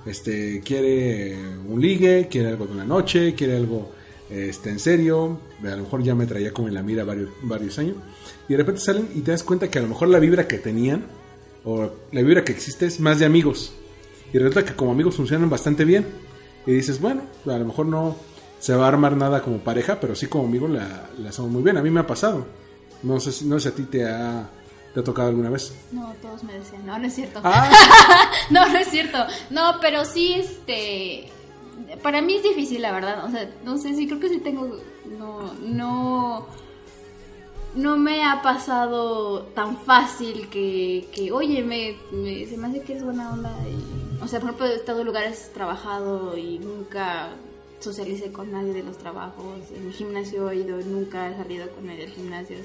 [0.07, 1.37] Este, quiere
[1.69, 3.91] un ligue, quiere algo de una noche, quiere algo
[4.31, 7.79] este, en serio, a lo mejor ya me traía como en la mira varios, varios
[7.79, 7.97] años,
[8.49, 10.59] y de repente salen y te das cuenta que a lo mejor la vibra que
[10.59, 11.05] tenían,
[11.65, 13.73] o la vibra que existe es más de amigos,
[14.33, 16.07] y resulta que como amigos funcionan bastante bien,
[16.67, 18.17] y dices, bueno, a lo mejor no
[18.61, 21.63] se va a armar nada como pareja, pero sí como amigos la, la hacemos muy
[21.63, 22.47] bien, a mí me ha pasado,
[23.03, 24.51] no sé, si- no sé si a ti te ha,
[24.95, 25.75] te ha tocado alguna vez.
[25.93, 27.41] no, todos me decían, no, no es cierto.
[27.45, 27.71] Ah,
[28.51, 29.19] No, no es cierto.
[29.51, 31.31] No, pero sí, este.
[32.03, 33.25] Para mí es difícil, la verdad.
[33.25, 34.79] O sea, no sé, sí, creo que sí tengo.
[35.19, 36.47] No, no.
[37.75, 42.95] No me ha pasado tan fácil que, que oye, me, me- se me hace que
[42.95, 43.55] es buena onda.
[43.69, 47.29] Y, o sea, por ejemplo, he estado en lugares trabajado y nunca
[47.79, 49.61] socialicé con nadie de los trabajos.
[49.77, 52.57] En el gimnasio he ido, nunca he salido con nadie del gimnasio.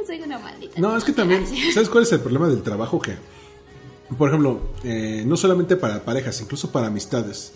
[0.00, 0.80] Que soy una maldita.
[0.80, 1.44] No, es que también.
[1.74, 3.00] ¿sabes cuál es el problema del trabajo?
[3.00, 3.16] Que,
[4.16, 7.52] por ejemplo, eh, no solamente para parejas, incluso para amistades.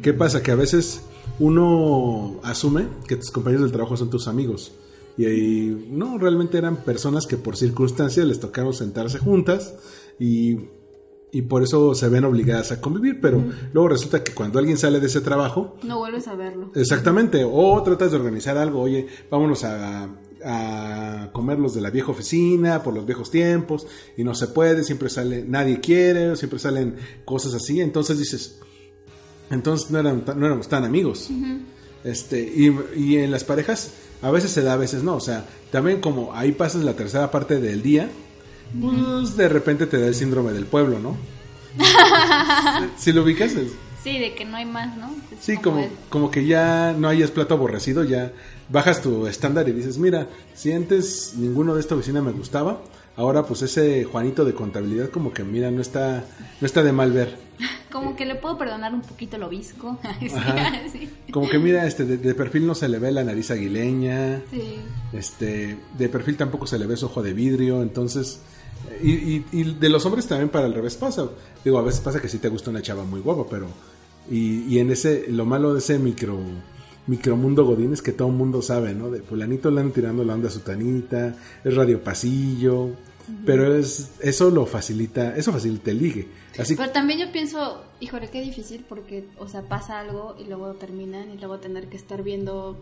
[0.00, 0.42] ¿Qué pasa?
[0.42, 1.02] Que a veces
[1.40, 4.72] uno asume que tus compañeros del trabajo son tus amigos.
[5.16, 9.74] Y ahí, no, realmente eran personas que por circunstancias les tocaron sentarse juntas
[10.18, 10.58] y,
[11.32, 13.20] y por eso se ven obligadas a convivir.
[13.20, 16.70] Pero luego resulta que cuando alguien sale de ese trabajo, No vuelves a verlo.
[16.74, 20.08] Exactamente, o tratas de organizar algo, oye, vámonos a,
[20.44, 24.84] a comer los de la vieja oficina por los viejos tiempos y no se puede,
[24.84, 28.58] siempre sale, nadie quiere, siempre salen cosas así, entonces dices,
[29.50, 31.28] entonces no, eran, no éramos tan amigos.
[32.04, 33.90] Este, y, y en las parejas
[34.22, 37.30] a veces se da, a veces no, o sea, también como ahí pasas la tercera
[37.30, 38.08] parte del día,
[38.80, 41.16] pues de repente te da el síndrome del pueblo, ¿no?
[42.98, 43.72] si lo ubicas, es-
[44.10, 45.08] Sí, de que no hay más, ¿no?
[45.32, 48.32] Es Sí, como, como que ya no hayas plato aborrecido, ya
[48.68, 52.80] bajas tu estándar y dices, mira, si antes ninguno de esta oficina me gustaba,
[53.16, 56.24] ahora pues ese Juanito de contabilidad como que mira, no está,
[56.60, 57.36] no está de mal ver.
[57.90, 59.98] Como que le puedo perdonar un poquito el obisco.
[60.92, 61.10] sí.
[61.32, 64.76] Como que mira, este, de, de perfil no se le ve la nariz aguileña, Sí.
[65.12, 68.40] este, de perfil tampoco se le ve su ojo de vidrio, entonces,
[69.02, 71.26] y, y- y de los hombres también para el revés pasa.
[71.64, 73.66] Digo, a veces pasa que sí te gusta una chava muy guapa, pero,
[74.30, 76.38] y, y en ese, lo malo de ese micro,
[77.06, 79.10] micromundo godín es que todo el mundo sabe, ¿no?
[79.10, 82.90] De fulanito le andan tirando la onda a su tanita, es radio pasillo,
[83.44, 86.28] pero es, eso lo facilita, eso facilita el ligue.
[86.58, 90.74] Así Pero también yo pienso, híjole, qué difícil porque, o sea, pasa algo y luego
[90.74, 92.78] terminan y luego tener que estar viendo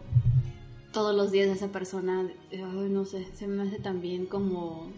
[0.93, 2.29] todos los días a esa persona.
[2.53, 4.91] Ay, no sé, se me hace también como...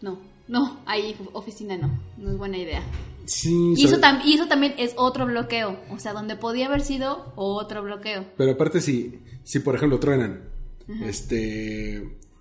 [0.00, 2.82] No, no, ahí oficina no, no es buena idea.
[3.26, 6.66] Sí, Y eso, sobre- tam- y eso también es otro bloqueo, o sea, donde podía
[6.66, 8.24] haber sido otro bloqueo.
[8.36, 10.48] Pero aparte si, si por ejemplo truenan,
[11.04, 11.96] este,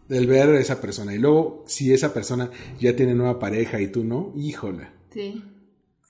[0.10, 3.88] el ver a esa persona y luego si esa persona ya tiene nueva pareja y
[3.88, 4.88] tú no, híjole.
[5.12, 5.44] Sí.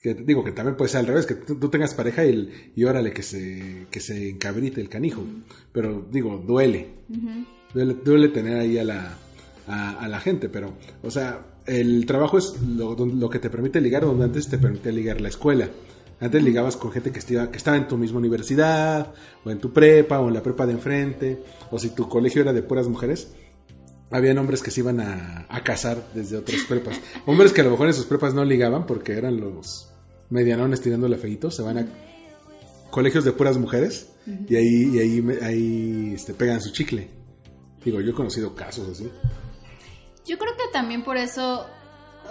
[0.02, 2.84] Que digo que también puede ser al revés, que tú, tengas pareja y, el- y
[2.84, 5.24] órale que se, que se encabrite el canijo.
[5.72, 6.90] Pero digo, duele.
[7.74, 7.94] duele.
[8.04, 9.18] Duele tener ahí a la,
[9.68, 13.82] a, a la gente, pero, o sea, el trabajo es lo, lo que te permite
[13.82, 15.70] ligar, donde antes te permitía ligar la escuela.
[16.20, 19.74] Antes ligabas con gente que estaba, que estaba en tu misma universidad, o en tu
[19.74, 23.34] prepa, o en la prepa de enfrente, o si tu colegio era de puras mujeres,
[24.12, 27.02] habían hombres que se iban a, a casar desde otras prepas.
[27.26, 29.92] Hombres que a lo mejor en sus prepas no ligaban porque eran los
[30.30, 31.88] medianones tirándole feitos, se van a
[32.92, 34.10] colegios de puras mujeres
[34.48, 37.10] y ahí, y ahí, ahí este, pegan su chicle.
[37.84, 39.12] Digo, yo he conocido casos así.
[40.26, 41.66] Yo creo que también por eso,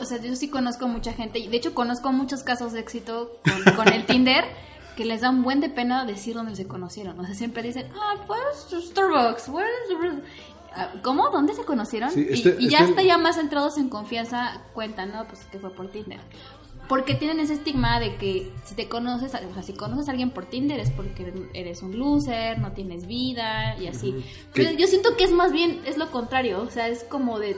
[0.01, 3.33] o sea, yo sí conozco mucha gente, y de hecho conozco muchos casos de éxito
[3.45, 4.45] con, con el Tinder,
[4.97, 7.19] que les da un buen de pena decir dónde se conocieron.
[7.19, 10.23] O sea, siempre dicen, ah, pues Starbucks, where is the-"
[10.77, 11.31] Ah, ¿Cómo?
[11.31, 12.11] ¿Dónde se conocieron?
[12.11, 15.25] Sí, este- y, ya este- hasta ya más entrados en confianza cuentan, ¿no?
[15.27, 16.19] Pues que fue por Tinder.
[16.89, 20.11] Porque tienen ese estigma de que si te conoces, a- o sea, si conoces a
[20.11, 24.25] alguien por Tinder es porque eres un loser, no tienes vida y así.
[24.53, 27.57] Pero yo siento que es más bien, es lo contrario, o sea, es como de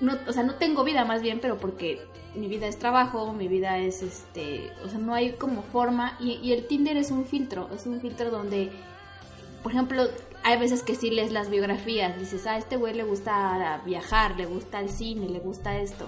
[0.00, 2.00] no, o sea, no tengo vida más bien, pero porque
[2.34, 6.32] mi vida es trabajo, mi vida es este, o sea, no hay como forma y,
[6.42, 8.72] y el Tinder es un filtro, es un filtro donde,
[9.62, 10.04] por ejemplo,
[10.42, 14.36] hay veces que sí lees las biografías, dices, ah, a este güey le gusta viajar,
[14.36, 16.06] le gusta el cine, le gusta esto.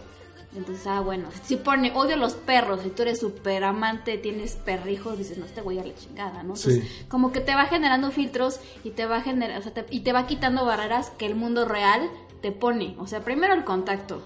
[0.55, 4.57] Entonces, ah, bueno, si pone odio a los perros y tú eres súper amante, tienes
[4.57, 6.55] perrijos, dices, no, este güey a la chingada, ¿no?
[6.55, 7.05] Entonces, Sí.
[7.09, 10.13] como que te va generando filtros y te va generar, o sea, te- y te
[10.13, 12.09] va quitando barreras que el mundo real
[12.47, 12.95] te pone.
[13.01, 14.23] O sea, primero el contacto.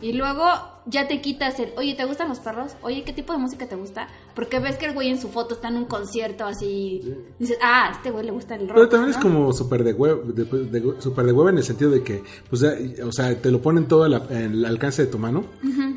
[0.00, 0.44] Y luego
[0.86, 2.76] ya te quitas el, oye, ¿te gustan los perros?
[2.82, 4.06] Oye, ¿qué tipo de música te gusta?
[4.36, 7.00] Porque ves que el güey en su foto está en un concierto así.
[7.38, 8.76] Dices, ah, a este güey le gusta el rock.
[8.76, 11.90] Pero también es como súper de web, de, de- súper de web en el sentido
[11.90, 15.44] de que, pues, o sea, te lo ponen todo al, al alcance de tu mano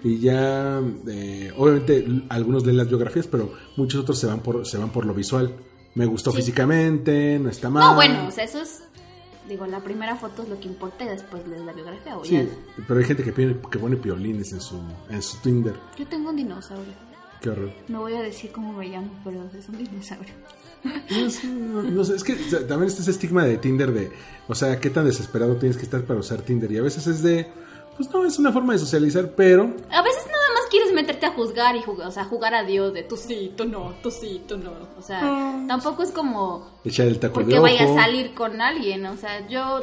[0.04, 4.78] y ya, eh, obviamente, algunos leen las biografías, pero muchos otros se van por, se
[4.80, 5.54] van por lo visual.
[5.96, 6.38] Me gustó Sí.
[6.38, 7.84] físicamente, no está mal.
[7.84, 8.84] No, bueno, o sea, eso es.
[9.48, 12.18] Digo, la primera foto es lo que importa y después lees la biografía.
[12.18, 14.80] O Sí, ya- pero hay gente que, pone- que pone piolines en su,
[15.10, 15.76] en su Tinder.
[15.98, 16.94] Yo tengo un dinosaurio.
[17.42, 17.72] Qué horror.
[17.88, 20.34] No voy a decir cómo me llamo, pero es un dinosaurio.
[20.84, 24.12] No sé, no- no sé, es que también está ese estigma de Tinder de,
[24.48, 26.72] o sea, qué tan desesperado tienes que estar para usar Tinder.
[26.72, 27.48] Y a veces es de,
[27.98, 30.37] pues no, es una forma de socializar, pero A veces más
[30.70, 33.66] quieres meterte a juzgar y jugar, o sea, jugar a Dios de tú sí, tú
[33.66, 34.72] no, tú sí, tú no.
[34.98, 37.64] O sea, tampoco es como echar el taco porque de ojo.
[37.64, 39.06] vaya a salir con alguien.
[39.06, 39.82] O sea, yo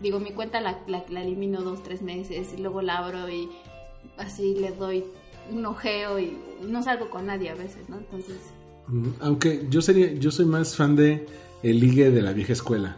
[0.00, 3.48] digo, mi cuenta la, la, la elimino dos, tres meses y luego la abro y
[4.18, 5.04] así le doy
[5.50, 7.96] un ojeo y no salgo con nadie a veces, ¿no?
[7.98, 8.36] Entonces,
[8.88, 11.24] Mm, Aunque yo sería, yo soy más fan de
[11.62, 12.96] el ligue de la vieja escuela.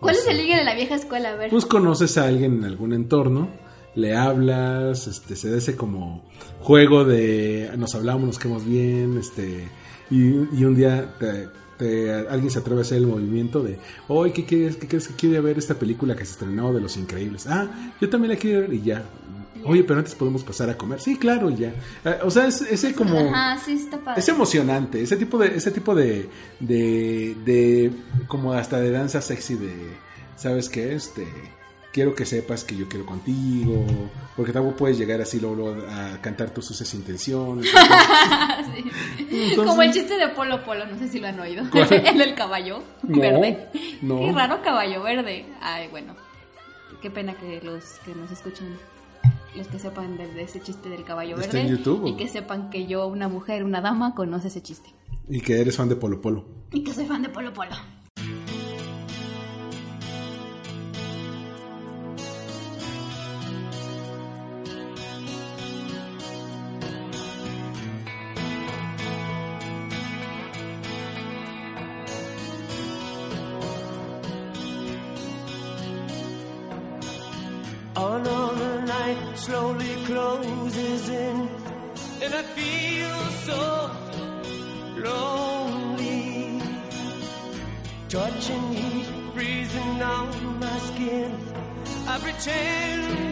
[0.00, 1.32] ¿cuál O es el ligue de la vieja escuela?
[1.32, 1.50] A ver.
[1.50, 3.48] Pues conoces a alguien en algún entorno,
[3.96, 6.22] le hablas, este, se da ese como
[6.60, 9.68] juego de nos hablamos, nos quedamos bien, este,
[10.10, 10.18] y,
[10.56, 13.78] y un día te- te- alguien se atreve a hacer el movimiento de,
[14.08, 14.76] oye, ¿qué quieres?
[14.76, 17.46] ¿Qué crees que quiere ver esta película que se estrenó de Los Increíbles?
[17.48, 19.02] Ah, yo también la quiero ver y ya.
[19.64, 21.00] Oye, pero antes podemos pasar a comer.
[21.00, 21.68] Sí, claro, y ya.
[22.04, 23.18] Eh, O sea, es, ese como...
[23.18, 24.20] Ajá, sí, está padre.
[24.20, 26.28] Es emocionante, ese tipo de, ese tipo de,
[26.60, 27.90] de, de,
[28.28, 29.72] como hasta de danza sexy de,
[30.36, 30.94] ¿sabes qué?
[30.94, 31.26] Este,
[31.96, 33.86] quiero que sepas que yo quiero contigo,
[34.36, 37.66] porque tampoco puedes llegar así luego, a cantar tus sucias intenciones.
[38.74, 38.84] Sí.
[39.30, 41.64] Entonces- Como el chiste de Polo Polo, no sé si lo han oído.
[41.90, 43.68] El del caballo No, verde.
[44.02, 44.18] no.
[44.20, 45.46] Qué raro caballo verde.
[45.62, 46.14] Ay, bueno.
[47.00, 48.76] Qué pena que los que nos escuchen,
[49.56, 51.60] los que sepan de, ese chiste del caballo ¿Está verde.
[51.70, 52.08] en YouTube, o?
[52.08, 54.90] Y que sepan que yo, una mujer, una dama, conoce ese chiste.
[55.28, 56.44] y que eres fan de Polo Polo.
[56.72, 57.74] Y que soy fan de Polo Polo.
[82.26, 83.90] And I feel so
[85.06, 86.60] lonely.
[88.08, 91.30] Touching heat, freezing on my skin.
[92.08, 93.25] I pretend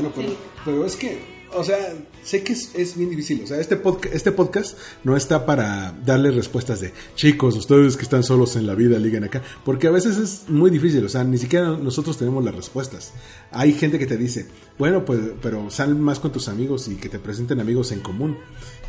[0.00, 0.36] Bueno, pero, Sí.
[0.64, 1.78] pero es que o sea,
[2.22, 3.40] sé que es, es bien difícil.
[3.42, 8.02] O sea, este, podca- este podcast no está para darles respuestas de chicos, ustedes que
[8.02, 9.42] están solos en la vida, liguen acá.
[9.64, 11.02] Porque a veces es muy difícil.
[11.06, 13.14] O sea, ni siquiera nosotros tenemos las respuestas.
[13.50, 14.46] Hay gente que te dice,
[14.78, 18.36] bueno, pues, pero sal más con tus amigos y que te presenten amigos en común.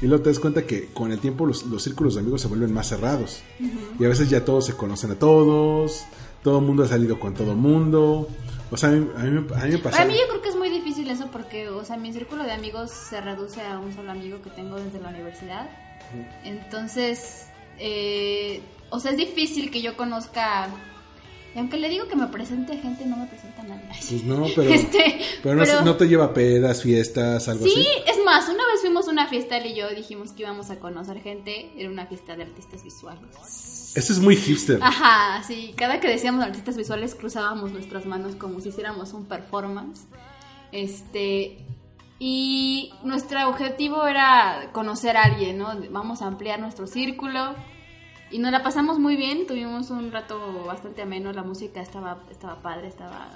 [0.01, 2.49] Y luego te das cuenta que con el tiempo los, los círculos de amigos se
[2.49, 3.39] vuelven más cerrados.
[3.97, 6.03] Y a veces ya todos se conocen a todos.
[6.43, 8.27] Todo el mundo ha salido con todo el mundo.
[8.71, 9.97] O sea, a mí, a mí me- a mí me pasa.
[9.97, 10.68] Para mí yo creo que es muy
[11.09, 14.41] difícil eso porque, o sea, mi círculo de amigos se reduce a un solo amigo
[14.41, 15.69] que tengo desde la universidad.
[16.43, 20.67] Entonces, eh, o sea, es difícil que yo conozca...
[21.55, 23.85] y aunque le digo que me presente gente, no me presenta nadie.
[23.87, 27.71] Pues no, pero, Este, pero, no, pero- no te lleva a pedas, fiestas, algo Sí,
[27.71, 27.87] así.
[28.19, 30.79] es más, una vez fuimos a una fiesta, él y yo dijimos que íbamos a
[30.79, 33.93] conocer gente, era una fiesta de artistas visuales.
[33.95, 34.79] Este es muy hipster.
[34.83, 40.01] Ajá, sí, cada que decíamos artistas visuales cruzábamos nuestras manos como si hiciéramos un performance.
[40.71, 41.65] Este,
[42.19, 45.73] y nuestro objetivo era conocer a alguien, ¿no?
[45.89, 47.55] Vamos a ampliar nuestro círculo.
[48.31, 52.61] Y nos la pasamos muy bien, tuvimos un rato bastante ameno, la música estaba, estaba
[52.61, 53.29] padre, estaba...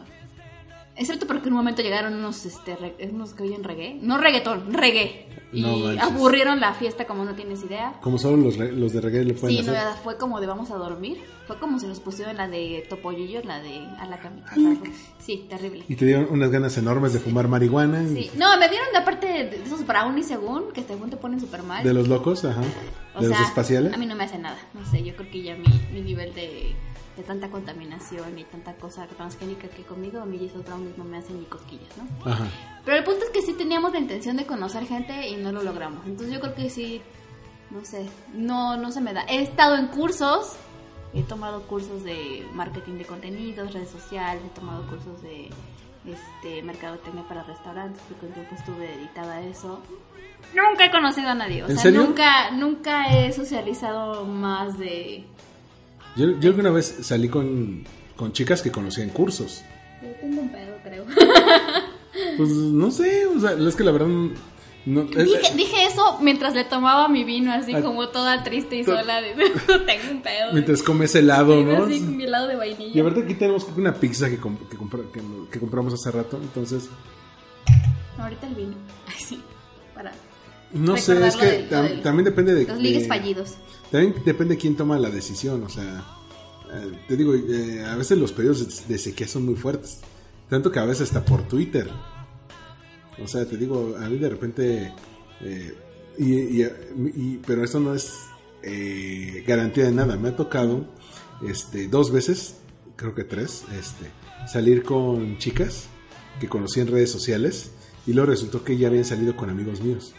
[0.95, 2.77] Excepto porque en un momento llegaron unos, este,
[3.11, 3.95] unos que oyen reggae.
[3.95, 5.27] No reggaetón, reggae.
[5.53, 6.03] Y No manches.
[6.03, 7.93] aburrieron la fiesta como no tienes idea.
[8.01, 9.87] Como solo los, re- los de reggae le pueden Sí, no, hacer.
[10.03, 11.21] fue como de vamos a dormir.
[11.47, 14.51] Fue como si nos pusieron la de Topollillo, la de a la camita.
[15.19, 15.83] Sí, terrible.
[15.87, 18.01] Y te dieron unas ganas enormes de fumar marihuana.
[18.03, 18.31] y- Sí.
[18.37, 21.83] No, me dieron de aparte de esos brownies según, que según te ponen súper mal.
[21.83, 22.61] De los locos, ajá.
[23.15, 23.93] O De los espaciales.
[23.93, 24.57] A mí no me hace nada.
[24.73, 26.73] No sé, yo creo que ya mi, mi nivel de,
[27.15, 31.03] de tanta contaminación y tanta cosa transgénica que he comido, a mí esos brownies no
[31.03, 32.31] me hacen ni cosquillas, ¿no?
[32.31, 32.45] Ajá.
[32.85, 35.63] Pero el punto es que sí teníamos la intención de conocer gente y no lo
[35.63, 36.05] logramos.
[36.05, 37.01] Entonces yo creo que sí,
[37.69, 39.23] no sé, no, no se me da.
[39.27, 40.55] He estado en cursos,
[41.13, 45.49] he tomado cursos de marketing de contenidos, redes sociales, he tomado cursos de
[46.05, 49.81] este mercadotecnia para restaurantes, porque un tiempo estuve dedicada a eso.
[50.53, 55.25] Nunca he conocido a nadie, o ¿En sea, nunca, nunca he socializado más de...
[56.15, 57.83] Yo, yo alguna vez salí con,
[58.15, 59.63] con chicas que conocí en cursos.
[60.01, 61.05] Yo tengo un pedo, creo.
[62.37, 64.07] Pues no sé, o sea, es que la verdad.
[64.85, 68.75] No, es- Dije, dije eso mientras le tomaba mi vino, así Ah, como toda triste
[68.75, 69.19] y sola.
[69.21, 69.33] De,
[69.87, 70.53] tengo un pedo.
[70.53, 71.85] mientras comes helado, ¿no?
[71.85, 72.91] así con mi helado de vainilla.
[72.95, 75.21] Y aparte aquí tenemos una pizza que, comp- que, compra- que,
[75.51, 76.87] que compramos hace rato, entonces
[78.19, 78.75] ahorita el vino.
[79.07, 79.41] Ay, sí.
[79.95, 80.11] Para
[80.73, 83.53] no sé, es que del- lo tam- del- también depende de los ligues de- fallidos.
[83.91, 86.03] También depende de quién toma la decisión, o sea,
[86.73, 89.99] eh, te digo, eh, a veces los pedidos de, sequía son muy fuertes,
[90.49, 91.89] tanto que a veces hasta por Twitter.
[93.23, 94.93] O sea, te digo, a mí de repente,
[95.41, 95.73] eh,
[96.17, 98.13] y, y- y- pero eso no es
[98.65, 100.15] eh, garantía de nada.
[100.15, 100.85] Me ha tocado,
[101.45, 102.55] este, dos veces,
[102.95, 104.05] creo que tres, este,
[104.47, 105.87] salir con chicas
[106.39, 107.71] que conocí en redes sociales
[108.07, 110.13] y luego resultó que ya habían salido con amigos míos.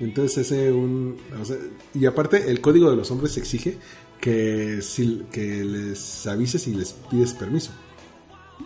[0.00, 1.16] Entonces ese un...
[1.40, 1.56] o sea,
[1.94, 3.78] y aparte el código de los hombres exige
[4.20, 7.70] que, si, que les avises y les pides permiso.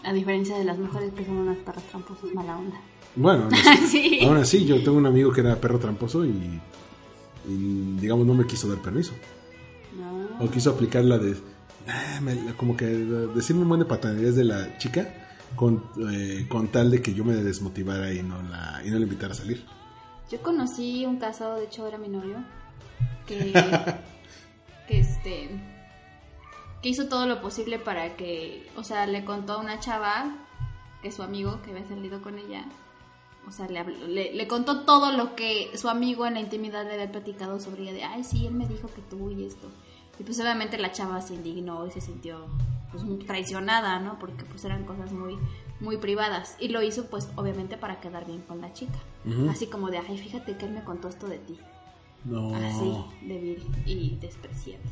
[0.04, 2.76] A diferencia de las mujeres que son unas perras tramposas mala onda.
[3.16, 4.24] Bueno, aún así, Sí.
[4.24, 6.60] así, yo tengo un amigo que era perro tramposo y,
[7.48, 9.12] y, digamos no me quiso dar permiso.
[9.98, 10.44] No.
[10.44, 11.34] O quiso aplicar la de...
[11.88, 15.14] ah, me- como que decirme un buen de patanerías de la chica
[15.54, 19.04] con, eh, con tal de que yo me desmotivara y no la, y no la
[19.04, 19.64] invitara a salir.
[20.30, 22.38] Yo conocí un caso, de hecho era mi novio,
[23.26, 23.52] que,
[24.88, 25.50] que este
[26.82, 30.34] que hizo todo lo posible para que, o sea, le contó a una chava
[31.02, 32.64] que su amigo que había salido con ella,
[33.48, 36.84] o sea, le, habló- le, le contó todo lo que su amigo en la intimidad
[36.84, 39.68] le había platicado sobre ella, de, ay, sí, él me dijo que tú y esto.
[40.18, 42.46] Y pues obviamente la chava se indignó y se sintió
[42.92, 44.18] pues traicionada, ¿no?
[44.18, 45.36] Porque pues eran cosas muy
[45.80, 48.98] muy privadas y lo hizo pues obviamente para quedar bien con la chica.
[49.50, 51.58] Así como de, ay, fíjate que él me contó esto de ti.
[52.24, 54.88] No, Así, de vil y despreciable.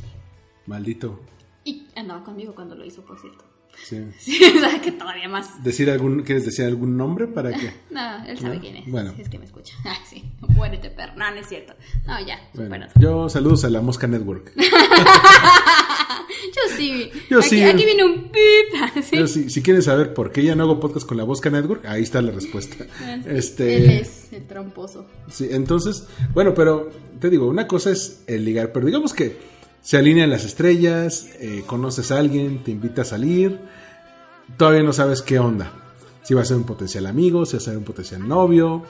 [0.66, 1.20] maldito.
[1.64, 3.44] Y andaba conmigo cuando lo hizo, por cierto.
[3.82, 4.04] Sí.
[4.18, 5.62] Sí, o sea, que todavía más.
[5.62, 7.72] Decir algún, ¿Quieres decir algún nombre para que...
[7.90, 8.60] No, él sabe ¿No?
[8.60, 8.86] quién es.
[8.86, 9.12] Bueno.
[9.16, 9.74] Si es que me escucha.
[9.84, 10.24] Ah, sí.
[10.40, 11.12] Muérete, perro.
[11.16, 11.74] No, no es cierto.
[12.06, 14.52] No, ya, Bueno, yo saludos a la Mosca Network.
[14.56, 14.62] Yo
[16.76, 17.10] sí.
[17.30, 17.62] Yo aquí, sí.
[17.62, 19.02] Aquí viene un pip.
[19.02, 19.08] Sí.
[19.12, 21.84] Pero si, si quieren saber por qué ya no hago podcast con la Mosca Network,
[21.86, 22.84] ahí está la respuesta.
[23.26, 25.06] Este, Él es el tramposo.
[25.30, 29.36] Sí, entonces, bueno, pero te digo, una cosa es el ligar, pero digamos que
[29.84, 33.60] se alinean las estrellas, eh, conoces a alguien, te invita a salir,
[34.56, 35.72] todavía no sabes qué onda.
[36.22, 38.82] Si va a ser un potencial amigo, si va a ser un potencial novio,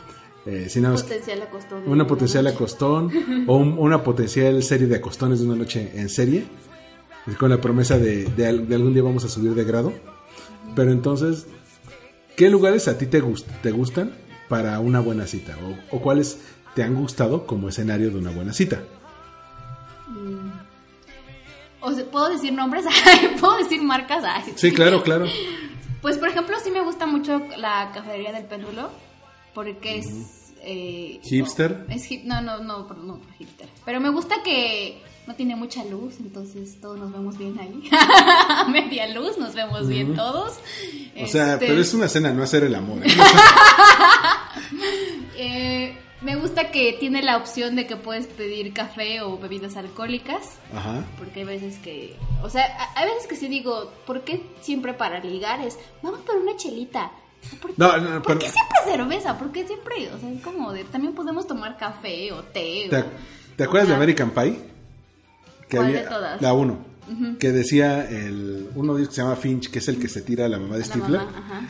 [0.46, 1.82] eh, si Potencial acostón.
[1.88, 2.54] una potencial noche.
[2.56, 3.10] acostón
[3.48, 6.44] o un- una potencial serie de acostones de una noche en serie,
[7.40, 9.92] con la promesa de, de al- de algún día vamos a subir de grado.
[10.76, 11.46] Pero entonces,
[12.36, 14.12] ¿qué lugares a ti te, gust- te gustan
[14.48, 15.56] para una buena cita?
[15.90, 16.38] ¿O, o cuáles
[16.76, 18.82] te han gustado como escenario de una buena cita?
[21.84, 22.84] O sea, ¿Puedo decir nombres?
[23.40, 24.24] ¿Puedo decir marcas?
[24.26, 25.26] Ay, Sí, claro, claro.
[26.00, 28.90] Pues, por ejemplo, sí me gusta mucho la cafetería del péndulo,
[29.54, 30.52] porque es...
[30.62, 31.86] eh, ¿Hipster?
[31.90, 33.68] Es hip, no, no, no, no, no, hipster.
[33.84, 37.88] Pero me gusta que no tiene mucha luz, entonces todos nos vemos bien ahí.
[38.70, 40.58] Media luz nos vemos bien todos.
[41.22, 42.98] O sea, Este, pero es una cena, no hacer el amor.
[43.06, 43.10] ¿eh?
[45.36, 50.42] eh, me gusta que tiene la opción de que puedes pedir café o bebidas alcohólicas.
[50.74, 51.04] Ajá.
[51.18, 52.64] Porque hay veces que, o sea,
[52.96, 57.12] hay veces que sí digo, ¿por qué siempre para ligar es, vamos por una chelita?
[57.60, 59.38] ¿Por, No, no, ¿por pero- qué siempre cerveza?
[59.38, 62.86] ¿Por qué siempre, o sea, es como de, también podemos tomar café o té?
[62.88, 63.04] ¿Te, o-
[63.56, 63.94] te acuerdas de.
[63.94, 64.58] American Pie?
[65.68, 66.42] Que ¿Cuál había, de todas?
[66.42, 66.94] La 1.
[67.38, 70.22] Que decía el, uno de ellos que se llama Finch, que es el que se
[70.22, 71.20] tira a la mamá de Stifler.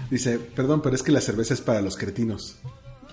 [0.08, 2.56] Dice, perdón, pero es que la cerveza es para los cretinos.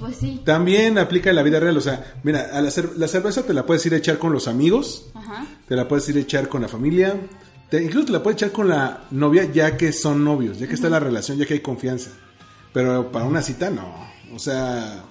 [0.02, 3.08] Pues sí, También aplica en la vida real, o sea, mira, a la, cer- la
[3.08, 5.46] cerveza te la puedes ir a echar con los amigos, ajá.
[5.68, 7.16] te la puedes ir a echar con la familia,
[7.70, 10.74] te- incluso te la puedes echar con la novia ya que son novios, ya que
[10.74, 12.10] está la relación, ya que hay confianza.
[12.74, 13.94] Pero para una cita no,
[14.34, 15.04] o sea,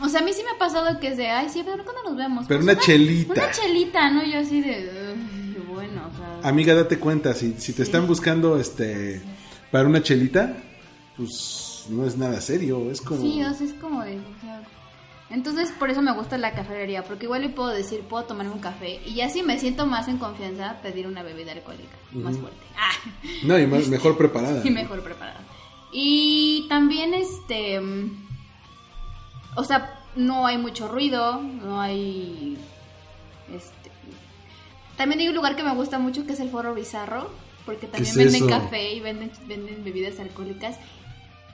[0.00, 2.02] O sea, a mí sí me ha pasado que es de, ay, sí, pero ¿cuándo
[2.04, 2.44] nos vemos?
[2.46, 3.32] Pero Pues una chelita.
[3.32, 4.24] Una chelita, ¿no?
[4.24, 6.48] Yo así de, "Uy, bueno, o sea...
[6.48, 9.22] amiga, date cuenta, si, si te están buscando este
[9.72, 10.54] para una chelita,
[11.16, 13.20] pues no es nada serio, es como...
[13.20, 14.16] Sí, o sea, es como de...
[14.18, 14.62] o sea,
[15.28, 18.60] entonces, por eso me gusta la cafetería, porque igual le puedo decir, puedo tomarme un
[18.60, 22.58] café, y ya si me siento más en confianza, pedir una bebida alcohólica, más fuerte.
[22.78, 22.92] Ah,
[23.42, 24.62] No, y más- mejor preparada.
[24.64, 25.40] y mejor preparada.
[25.92, 27.80] Y también, este...
[29.56, 32.56] O sea, no hay mucho ruido, no hay...
[33.52, 33.90] Este...
[34.96, 37.30] También hay un lugar que me gusta mucho que es el Foro Bizarro,
[37.64, 38.48] porque también venden eso?
[38.48, 40.76] café y venden, venden bebidas alcohólicas.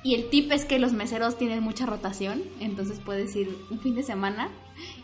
[0.05, 3.95] Y el tip es que los meseros tienen mucha rotación, entonces puedes ir un fin
[3.95, 4.49] de semana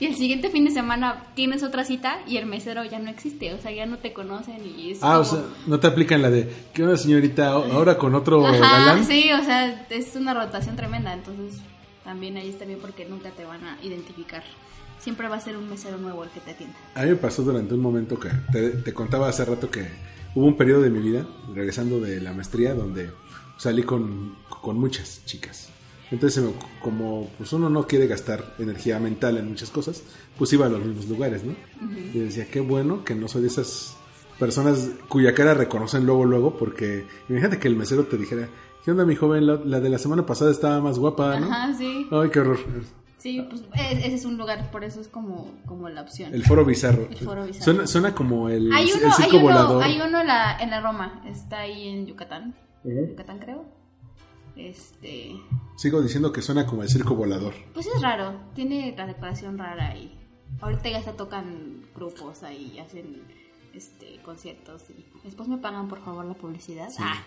[0.01, 3.55] y el siguiente fin de semana tienes otra cita y el mesero ya no existe,
[3.55, 6.31] o sea, ya no te conocen y es Ah, o sea, no te aplican la
[6.31, 7.51] de, ¿qué onda señorita?
[7.51, 9.05] Ahora con otro Ajá, galán.
[9.05, 11.61] sí, o sea, es una rotación tremenda, entonces
[12.03, 14.43] también ahí está bien porque nunca te van a identificar.
[14.99, 16.75] Siempre va a ser un mesero nuevo el que te atienda.
[16.97, 19.87] A mí me pasó durante un momento que te, te contaba hace rato que
[20.35, 21.25] hubo un periodo de mi vida,
[21.55, 23.11] regresando de la maestría, donde
[23.59, 25.69] salí con, con muchas chicas.
[26.11, 26.43] Entonces,
[26.81, 30.03] como pues uno no quiere gastar energía mental en muchas cosas,
[30.39, 31.55] pues iba a los mismos lugares, ¿no?
[32.15, 33.95] Y decía, qué bueno que no soy de esas
[34.39, 38.49] personas cuya cara reconocen luego, luego, porque imagínate que el mesero te dijera,
[38.85, 39.47] ¿qué onda mi joven?
[39.47, 41.47] La, la de la semana pasada estaba más guapa, ¿no?
[41.53, 42.07] Ajá, sí.
[42.11, 42.59] Ay, qué horror.
[43.19, 46.33] Sí, pues e- ese es un lugar, por eso es como, como la opción.
[46.33, 47.07] El foro bizarro.
[47.11, 47.65] El foro bizarro.
[47.65, 49.83] Suena, suena como el, hay el uno, hay circo uno, volador.
[49.83, 52.55] hay uno en la, en la Roma, está ahí en Yucatán.
[52.85, 53.65] Yucatán creo.
[54.57, 55.37] Este,
[55.77, 57.55] Sigo diciendo que suena como el circo volador.
[57.75, 60.19] pues es raro, tiene la decoración rara y
[60.61, 63.23] ahorita ya se tocan grupos ahí, hacen
[63.73, 66.89] este conciertos y después me pagan por favor la publicidad.
[66.99, 67.23] Ah.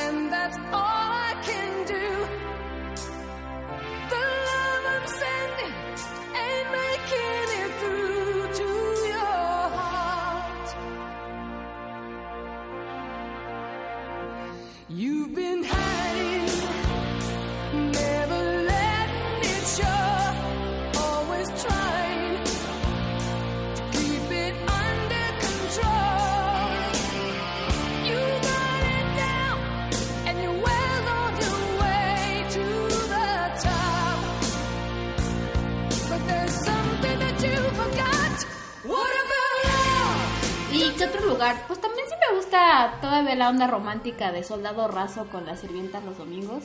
[0.00, 2.39] And that's all I can do.
[41.40, 41.64] Lugar?
[41.66, 46.04] Pues también sí me gusta todavía la onda romántica de soldado raso con las sirvientas
[46.04, 46.64] los domingos.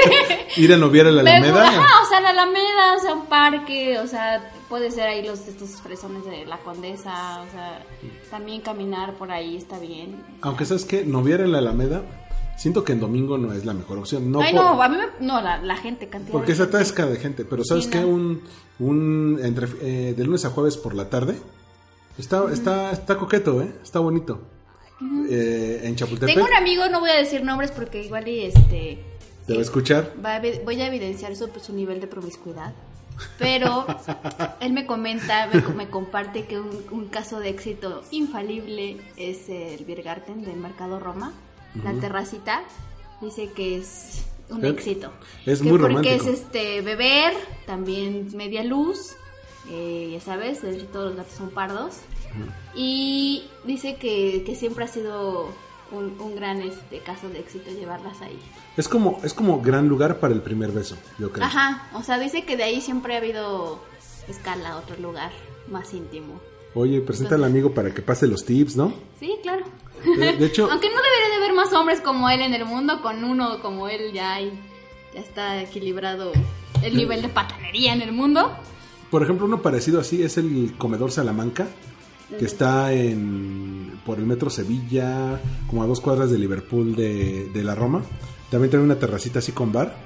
[0.56, 1.68] Ir a noviar a la Me Alameda.
[1.68, 5.46] ajá, o sea, la Alameda, o sea, un parque, o sea, puede ser ahí los
[5.46, 7.84] estos fresones de la Condesa, o sea,
[8.30, 10.22] también caminar por ahí está bien.
[10.42, 12.02] Aunque sabes que noviar en la Alameda
[12.56, 14.30] siento que en domingo no es la mejor opción.
[14.32, 15.24] No Ay, por- no, a mí me...
[15.26, 18.00] No, la, la gente, cantidad porque se atasca de gente, pero ¿sabes Sí, qué?
[18.00, 18.08] no.
[18.08, 18.42] Un,
[18.78, 21.36] un entre, eh, de lunes a jueves por la tarde
[22.18, 23.72] está, está, está coqueto, ¿eh?
[23.82, 24.40] Está bonito.
[25.28, 28.98] Eh, en Chapultepec, Tengo un amigo, no voy a decir nombres porque igual y este...
[29.46, 30.12] te va a escuchar.
[30.24, 32.72] va a voy a evidenciar su, su nivel de promiscuidad.
[33.38, 33.86] Pero
[34.60, 39.84] él me comenta, me, me comparte que un, un caso de éxito infalible es el
[39.84, 41.32] Biergarten del Mercado Roma,
[41.84, 42.62] la terracita.
[43.20, 45.10] Dice que es un éxito.
[45.46, 46.30] es Que muy porque romántico.
[46.30, 47.32] es este beber,
[47.66, 49.16] también media luz,
[49.68, 51.96] eh, ya sabes, de hecho, todos los gatos son pardos.
[52.74, 55.48] Y dice que, que siempre ha sido
[55.90, 58.38] un, un gran este caso de éxito llevarlas ahí.
[58.76, 61.46] Es como, es como gran lugar para el primer beso, yo creo.
[61.46, 63.80] Ajá, o sea, dice que de ahí siempre ha habido
[64.28, 65.30] escala a otro lugar
[65.70, 66.40] más íntimo.
[66.74, 68.92] Oye, presenta al amigo para que pase los tips, ¿no?
[69.18, 69.64] Sí, claro.
[70.04, 73.00] De, de hecho, Aunque no debería de haber más hombres como él en el mundo,
[73.00, 74.52] con uno como él ya hay,
[75.14, 76.32] ya está equilibrado
[76.82, 78.54] el nivel de patanería en el mundo.
[79.10, 81.66] Por ejemplo, uno parecido así es el comedor Salamanca,
[82.38, 87.64] que está en por el metro Sevilla, como a dos cuadras de Liverpool de, de
[87.64, 88.02] la Roma.
[88.50, 89.96] También tiene una terracita así con bar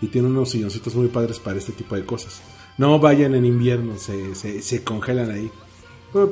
[0.00, 2.40] y tiene unos silloncitos muy padres para este tipo de cosas.
[2.78, 5.50] No vayan en invierno, se, se, se congelan ahí.
[6.12, 6.30] Pero,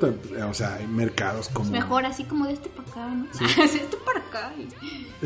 [0.48, 1.66] o sea, hay mercados como...
[1.66, 3.24] Es mejor así como de este para acá, ¿no?
[3.56, 4.52] de este para acá.
[4.58, 4.62] Y,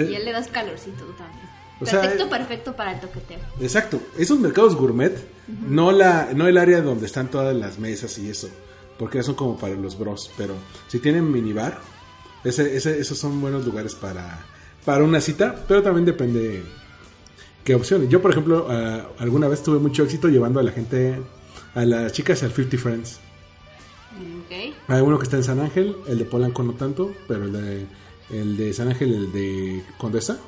[0.00, 0.07] Eh.
[0.09, 1.48] y ya le das calorcito también.
[1.83, 3.39] O perfecto, perfecto para el toqueteo.
[3.61, 5.16] Exacto, esos mercados gourmet,
[5.68, 8.49] no la no el área donde están todas las mesas y eso,
[8.99, 10.55] porque son como para los bros, pero
[10.89, 11.80] si tienen minibar,
[12.45, 14.45] ese, ese, esos son buenos lugares para,
[14.85, 16.62] para una cita, pero también depende
[17.64, 18.09] qué opciones.
[18.09, 21.20] Yo, por ejemplo, ah, alguna vez tuve mucho éxito llevando a la gente,
[21.74, 23.20] a las chicas al 50 Friends.
[24.45, 24.74] Ok.
[24.89, 27.87] Hay uno que está en San Ángel, el de Polanco no tanto, pero el de,
[28.30, 30.39] el de San Ángel, el de Condesa.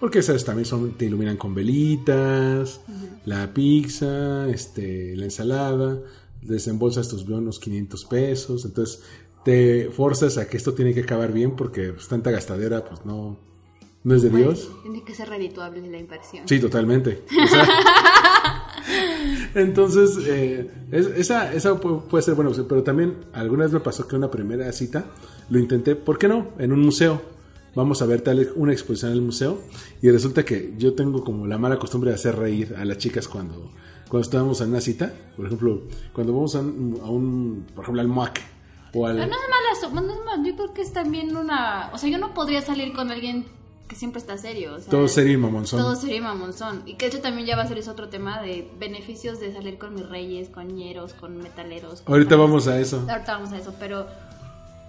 [0.00, 2.80] Porque esas también son, te iluminan con velitas,
[3.24, 5.98] la pizza, este, la ensalada,
[6.40, 9.02] desembolsas tus unos 500 pesos, entonces
[9.44, 13.38] te forzas a que esto tiene que acabar bien porque pues, tanta gastadera pues no,
[14.04, 14.68] no es de Dios.
[14.82, 16.46] Tiene que ser redituable la inversión.
[16.46, 17.24] Sí, totalmente.
[17.44, 17.66] O sea,
[19.54, 23.80] entonces, eh, es- esa, esa pu- puede ser buena opción, pero también alguna vez me
[23.80, 25.06] pasó que una primera cita
[25.50, 26.48] lo intenté, ¿por qué no?
[26.58, 27.20] En un museo.
[27.74, 29.60] Vamos a ver tal una exposición en el museo
[30.02, 33.28] y resulta que yo tengo como la mala costumbre de hacer reír a las chicas
[33.28, 33.70] cuando,
[34.08, 35.12] cuando estábamos en una cita.
[35.36, 38.40] Por ejemplo, cuando vamos a un, a un por ejemplo, al MOAC
[38.94, 39.16] o al...
[39.16, 41.90] Pero no es mala, no es mal, yo creo que es también una...
[41.92, 43.46] O sea, yo no podría salir con alguien
[43.88, 44.74] que siempre está serio.
[44.74, 45.80] O sea, todo serio y mamonzón.
[45.80, 46.82] Todo serio y mamonzón.
[46.86, 49.78] Y que eso también ya va a ser ese otro tema de beneficios de salir
[49.78, 52.02] con mis reyes, con ñeros, con metaleros.
[52.02, 53.04] con Ahorita vamos a eso.
[53.08, 54.06] Ahorita vamos a eso, pero...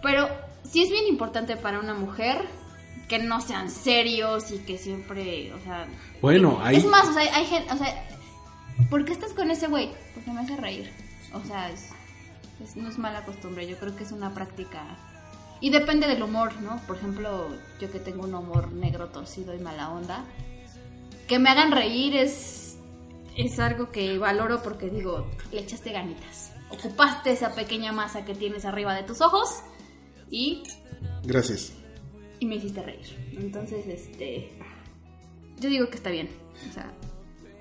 [0.02, 0.28] Pero
[0.64, 2.48] sí es bien importante para una mujer
[3.10, 5.88] que no sean serios y que siempre, o sea...
[6.22, 6.78] Bueno, ahí...
[6.78, 8.08] Es más, o sea, hay gente, o sea,
[8.90, 9.90] ¿por qué estás con ese güey?
[10.14, 10.90] Porque me hace reír.
[11.34, 11.88] O sea, es,
[12.64, 14.84] es- no es mala costumbre, yo creo que es una práctica.
[15.60, 16.80] Y depende del humor, ¿no?
[16.88, 17.50] Por ejemplo,
[17.82, 20.24] yo que tengo un humor negro torcido y mala onda,
[21.28, 22.78] que me hagan reír es,
[23.36, 26.52] es algo que valoro porque digo, le echaste ganitas.
[26.70, 29.50] Ocupaste esa pequeña masa que tienes arriba de tus ojos
[30.30, 30.64] y
[31.24, 31.74] Gracias.
[32.40, 33.00] Y me hiciste reír.
[33.38, 34.50] Entonces, este.
[35.60, 36.30] Yo digo que está bien.
[36.70, 36.92] O sea,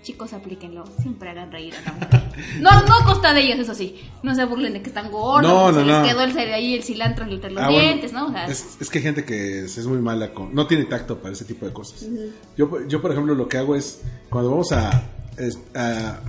[0.02, 0.84] chicos, aplíquenlo.
[1.02, 2.28] Siempre hagan reír a la mujer.
[2.60, 4.00] No, no a costa de ellos, eso sí.
[4.22, 5.42] No se burlen de que están gordos.
[5.50, 6.04] No, no, se les no.
[6.04, 8.28] quedó el, cere- ahí el cilantro entre los Ah, bueno, dientes, ¿no?
[8.28, 10.54] O sea, es, es que hay gente que es, es muy mala con...
[10.54, 12.06] No tiene tacto para ese tipo de cosas.
[12.56, 14.02] yo, yo, por ejemplo, lo que hago es...
[14.30, 14.88] Cuando vamos a...
[15.74, 16.20] a,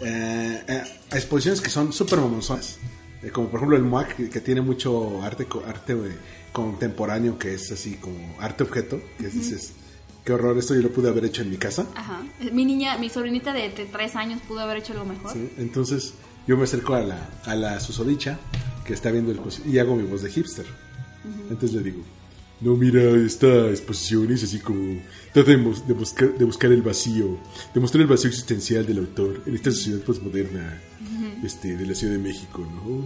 [0.00, 2.78] eh, a- a exposiciones que son súper mamonzonas.
[3.22, 6.16] eh, como por ejemplo el MUAC, que, tiene mucho arte, arte eh,
[6.52, 9.00] contemporáneo, que es así como arte objeto.
[9.18, 9.72] Que dices,
[10.24, 11.86] qué horror, esto yo lo pude haber hecho en mi casa.
[11.94, 12.22] Ajá.
[12.52, 15.32] Mi niña, mi sobrinita de, de tres años pudo haber hecho algo mejor.
[15.32, 15.48] ¿sí?
[15.58, 16.14] Entonces
[16.46, 18.38] yo me acerco a la, a la susodicha
[18.84, 20.66] que está viendo el y hago mi voz de hipster.
[21.50, 22.02] Entonces le digo,
[22.60, 25.00] no, mira, esta exposición es así como
[25.32, 27.38] trata de, de buscar, de buscar el vacío,
[27.74, 30.80] de mostrar el vacío existencial del autor en esta sociedad postmoderna
[31.44, 33.04] este, de la Ciudad de México, ¿no?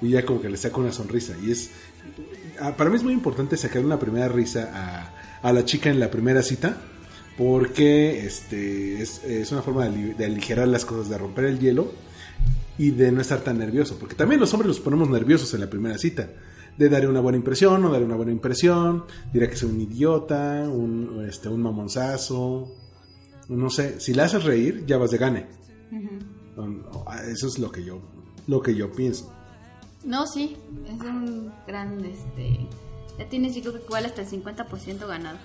[0.00, 1.70] Y ya como que le saco una sonrisa y es...
[2.60, 4.70] ah, Para mí es muy importante sacar una primera risa
[5.42, 6.76] a, a la chica en la primera cita
[7.36, 11.58] porque este es, es una forma de, ali- de aligerar las cosas, de romper el
[11.58, 11.92] hielo
[12.78, 15.68] y de no estar tan nervioso, porque también los hombres los ponemos nerviosos en la
[15.70, 16.28] primera cita,
[16.78, 20.62] de dar una buena impresión, no dar una buena impresión, dirá que soy un idiota,
[20.66, 22.74] un, este, un mamonzazo,
[23.48, 25.46] no sé, si la haces reír, ya vas de gane.
[27.30, 28.00] Eso es lo que yo,
[28.46, 29.32] lo que yo pienso.
[30.04, 30.56] No, sí.
[30.86, 32.66] Es un gran, este...
[33.18, 35.38] Ya tienes, yo creo que igual hasta el 50% ganado.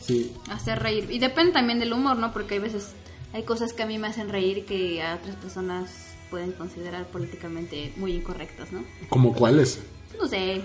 [0.00, 0.34] Sí.
[0.50, 1.08] hacer reír.
[1.10, 2.32] Y depende también del humor, ¿no?
[2.32, 2.88] Porque hay veces,
[3.32, 5.90] hay cosas que a mí me hacen reír que a otras personas
[6.30, 8.82] pueden considerar políticamente muy incorrectas, ¿no?
[9.08, 9.80] ¿Como cuáles?
[10.18, 10.62] No sé,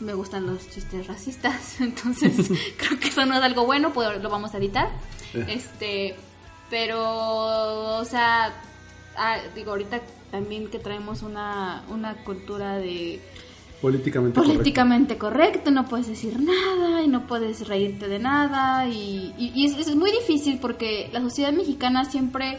[0.00, 2.36] me gustan los chistes racistas, entonces
[2.76, 4.90] creo que eso no es algo bueno, pues lo vamos a evitar.
[5.34, 5.46] Eh.
[5.48, 6.14] Este,
[6.70, 8.54] pero, o sea,
[9.16, 10.00] ah, digo, ahorita
[10.30, 13.20] también que traemos una, una cultura de
[13.80, 14.52] Políticamente correcto.
[14.58, 19.66] políticamente correcto, no puedes decir nada y no puedes reírte de nada y, y- y
[19.66, 22.58] es, es muy difícil porque la sociedad mexicana siempre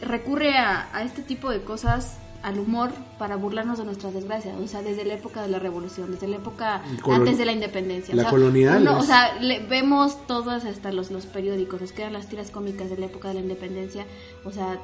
[0.00, 4.66] recurre a, a este tipo de cosas, al humor, para burlarnos de nuestras desgracias, o
[4.68, 8.14] sea, desde la época de la revolución, desde la época Colon- antes de la independencia.
[8.14, 11.92] la o sea, colonial uno- o sea, le- vemos todos hasta los, los periódicos, los
[11.92, 14.04] que eran las tiras cómicas de la época de la independencia,
[14.44, 14.78] o sea,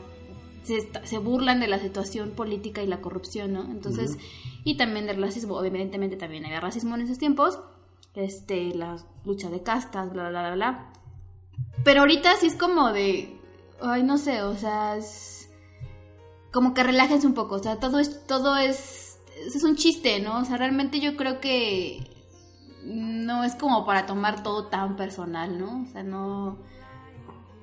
[0.63, 3.63] se, burlan de la situación política y la corrupción, ¿no?
[3.63, 4.19] Entonces,
[4.65, 7.59] y también del racismo, evidentemente también había racismo en esos tiempos,
[8.15, 10.93] este, la lucha de castas, bla, bla, bla, bla.
[11.85, 13.39] Pero ahorita sí es como de,
[13.81, 15.51] ay, no sé, o sea, es
[16.53, 20.39] como que relájense un poco, o sea, todo es, todo es, es un chiste, ¿no?
[20.41, 22.07] O sea, realmente yo creo que
[22.85, 25.83] no es como para tomar todo tan personal, ¿no?
[25.83, 26.59] O sea, no...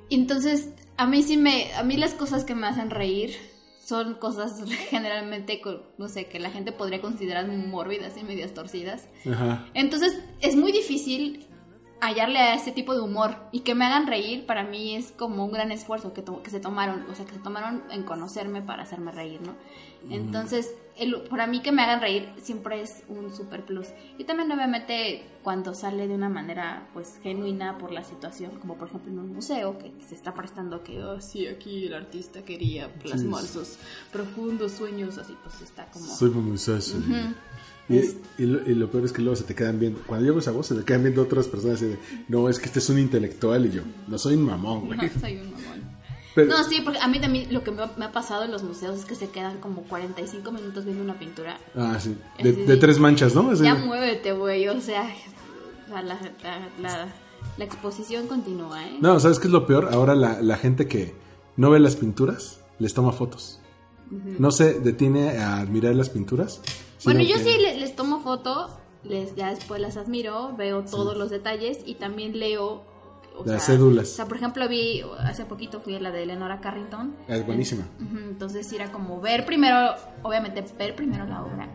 [0.10, 3.36] Entonces, a mí sí me, a mí las cosas que me hacen reír
[3.84, 5.62] son cosas generalmente,
[5.98, 9.08] no sé, que la gente podría considerar mórbidas y medias torcidas.
[9.32, 9.66] Ajá.
[9.74, 11.46] Entonces, es muy difícil
[12.02, 15.44] hallarle a este tipo de humor y que me hagan reír para mí es como
[15.46, 18.62] un gran esfuerzo que, to- que se tomaron, o sea, que se tomaron en conocerme
[18.62, 19.56] para hacerme reír, ¿no?
[20.12, 23.88] Entonces, el, para mí que me hagan reír siempre es un super plus.
[24.18, 28.88] Y también obviamente cuando sale de una manera pues genuina por la situación, como por
[28.90, 32.94] ejemplo en un museo que se está prestando que, oh, sí, aquí el artista quería
[32.96, 33.78] plasmar sus
[34.12, 36.06] profundos sueños, así pues está como...
[36.06, 36.98] Soy muy soso.
[36.98, 37.34] Ujú.
[37.90, 40.02] Y, Es- y lo, y lo peor es que luego se te quedan viendo.
[40.06, 41.82] Cuando a esa voz, se te quedan viendo otras personas.
[41.82, 43.66] Y de, no, es que este es un intelectual.
[43.66, 45.00] Y yo, no soy un mamón, güey.
[45.14, 45.87] No, soy un mamón.
[46.38, 48.96] Pero, No, sí, porque a mí también lo que me ha, pasado en los museos
[49.00, 51.58] es que se quedan como 45 minutos viendo una pintura.
[51.76, 52.16] Ah, sí.
[52.44, 53.50] De, tres manchas, ¿no?
[53.50, 55.10] Así Ya de- muévete, güey, o sea,
[55.90, 56.20] la, la-
[56.80, 57.08] la-
[57.58, 58.98] la exposición continúa, ¿eh?
[59.02, 59.90] No, ¿sabes qué es lo peor?
[59.92, 61.16] Ahora la, la gente que
[61.56, 63.60] no ve las pinturas les toma fotos.
[64.12, 66.62] No se detiene a admirar las pinturas.
[67.04, 71.18] bueno, yo que- sí le- les, tomo foto, les, ya después las admiro, veo todos
[71.18, 72.84] los detalles y también leo...
[73.40, 74.10] o Las sea, cédulas.
[74.12, 77.16] O sea, por ejemplo, vi, hace poquito fui a la de Eleonora Carrington.
[77.28, 77.84] Es buenísima.
[78.00, 79.78] Entonces era como ver primero,
[80.24, 81.68] obviamente ver primero la obra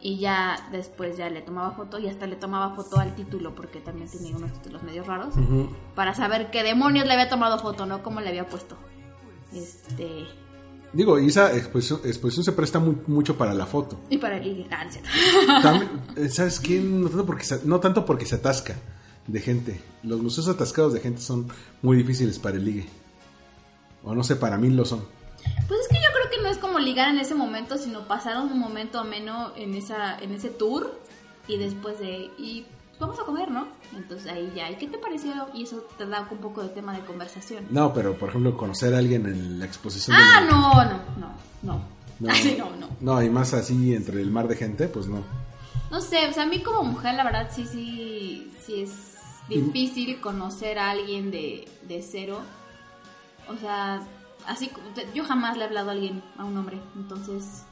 [0.00, 3.80] y ya después ya le tomaba foto y hasta le tomaba foto al título porque
[3.80, 5.70] también tenía unos títulos medio raros Ujú.
[5.96, 8.76] para saber qué demonios le había tomado foto, no cómo le había puesto.
[9.52, 10.24] Este
[10.92, 13.98] Digo, esa exposición, exposición se presta mu- mucho para la foto.
[14.08, 14.84] y para el ah,
[15.48, 15.62] no.
[15.62, 16.80] También, eh, ¿Sabes qué?
[16.80, 18.76] No tanto, porque se, no tanto porque se atasca
[19.28, 19.80] de gente.
[20.02, 21.48] Los museos atascados de gente son
[21.82, 22.88] muy difíciles para el ligue.
[24.02, 25.04] O no sé, para mí lo son.
[25.68, 28.38] Pues es que yo creo que no es como ligar en ese momento, sino pasar
[28.38, 30.98] un momento ameno en esa en ese tour
[31.46, 32.66] y después de y
[32.98, 33.68] vamos a comer, ¿no?
[33.96, 35.32] Entonces ahí ya, ¿y qué te pareció?
[35.54, 37.66] Y eso te da un poco de tema de conversación.
[37.70, 40.16] No, pero por ejemplo, conocer a alguien en la exposición.
[40.18, 40.84] Ah, no, no,
[41.18, 41.98] no, no.
[42.20, 42.28] No.
[42.30, 42.88] Así no, no.
[43.00, 45.22] No, y más así entre el mar de gente, pues no.
[45.90, 49.17] No sé, o sea, a mí como mujer la verdad sí, sí, sí es
[49.48, 52.40] difícil conocer a alguien de, de cero.
[53.48, 54.02] O sea,
[54.46, 54.70] así,
[55.14, 57.64] yo jamás le he hablado a alguien, a un hombre, entonces...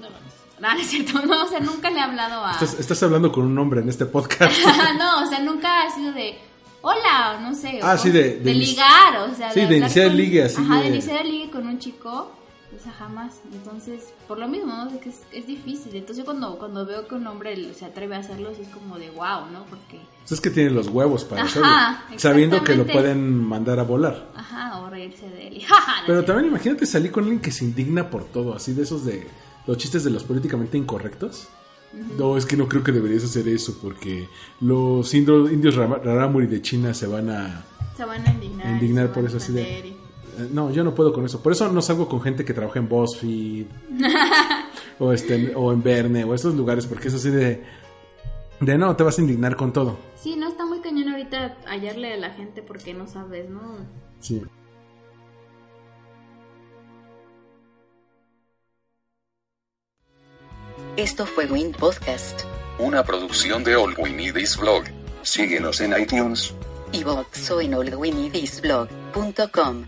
[0.00, 0.08] No,
[0.60, 2.52] no, no, es cierto, no, o sea, nunca le he hablado a...
[2.52, 4.54] Estás, estás hablando con un hombre en este podcast.
[4.98, 6.38] no, o sea, nunca ha sido de...
[6.82, 7.80] Hola, o no sé.
[7.82, 9.50] Ah, o sí, de- de ligar, o sea.
[9.50, 12.30] Sí, de iniciar el ligue, así Ajá, de iniciar el ligue con un chico,
[12.78, 13.40] o sea, jamás.
[13.52, 14.86] Entonces, por lo mismo, ¿no?
[14.90, 15.94] De que es, es difícil.
[15.96, 19.46] Entonces, cuando, cuando veo que un hombre se atreve a hacerlo, es como de wow,
[19.52, 19.64] ¿no?
[19.70, 22.18] Porque, Pues es que tiene los huevos para Ajá, hacerlo.
[22.18, 24.28] Sabiendo que lo pueden mandar a volar.
[24.34, 25.62] ajá, o reírse de él.
[26.06, 29.26] Pero también imagínate salir con alguien que se indigna por todo, así de esos de
[29.66, 31.48] los chistes de los políticamente incorrectos.
[32.18, 34.28] No, es que no creo que deberías hacer eso porque
[34.60, 37.64] los indios rarámuri de China se van a
[37.96, 38.66] Se van a indignar.
[38.68, 39.95] indignar se por van eso así de...
[40.38, 41.42] y- Eh, No, yo no puedo con eso.
[41.42, 43.66] Por eso no salgo con gente que trabaja en BuzzFeed
[44.98, 47.64] o, este, o en Verne o esos lugares porque es así de...
[48.60, 49.98] De no, te vas a indignar con todo.
[50.16, 53.60] Sí, no, está muy cañón ahorita hallarle a la gente porque no sabes, ¿no?
[54.20, 54.42] Sí.
[60.96, 62.40] Esto fue Wind Podcast,
[62.78, 64.84] Una producción de All We Need Is Blog.
[65.22, 66.54] Síguenos en iTunes.
[66.92, 69.84] iVoox o en allwinidisblog.com.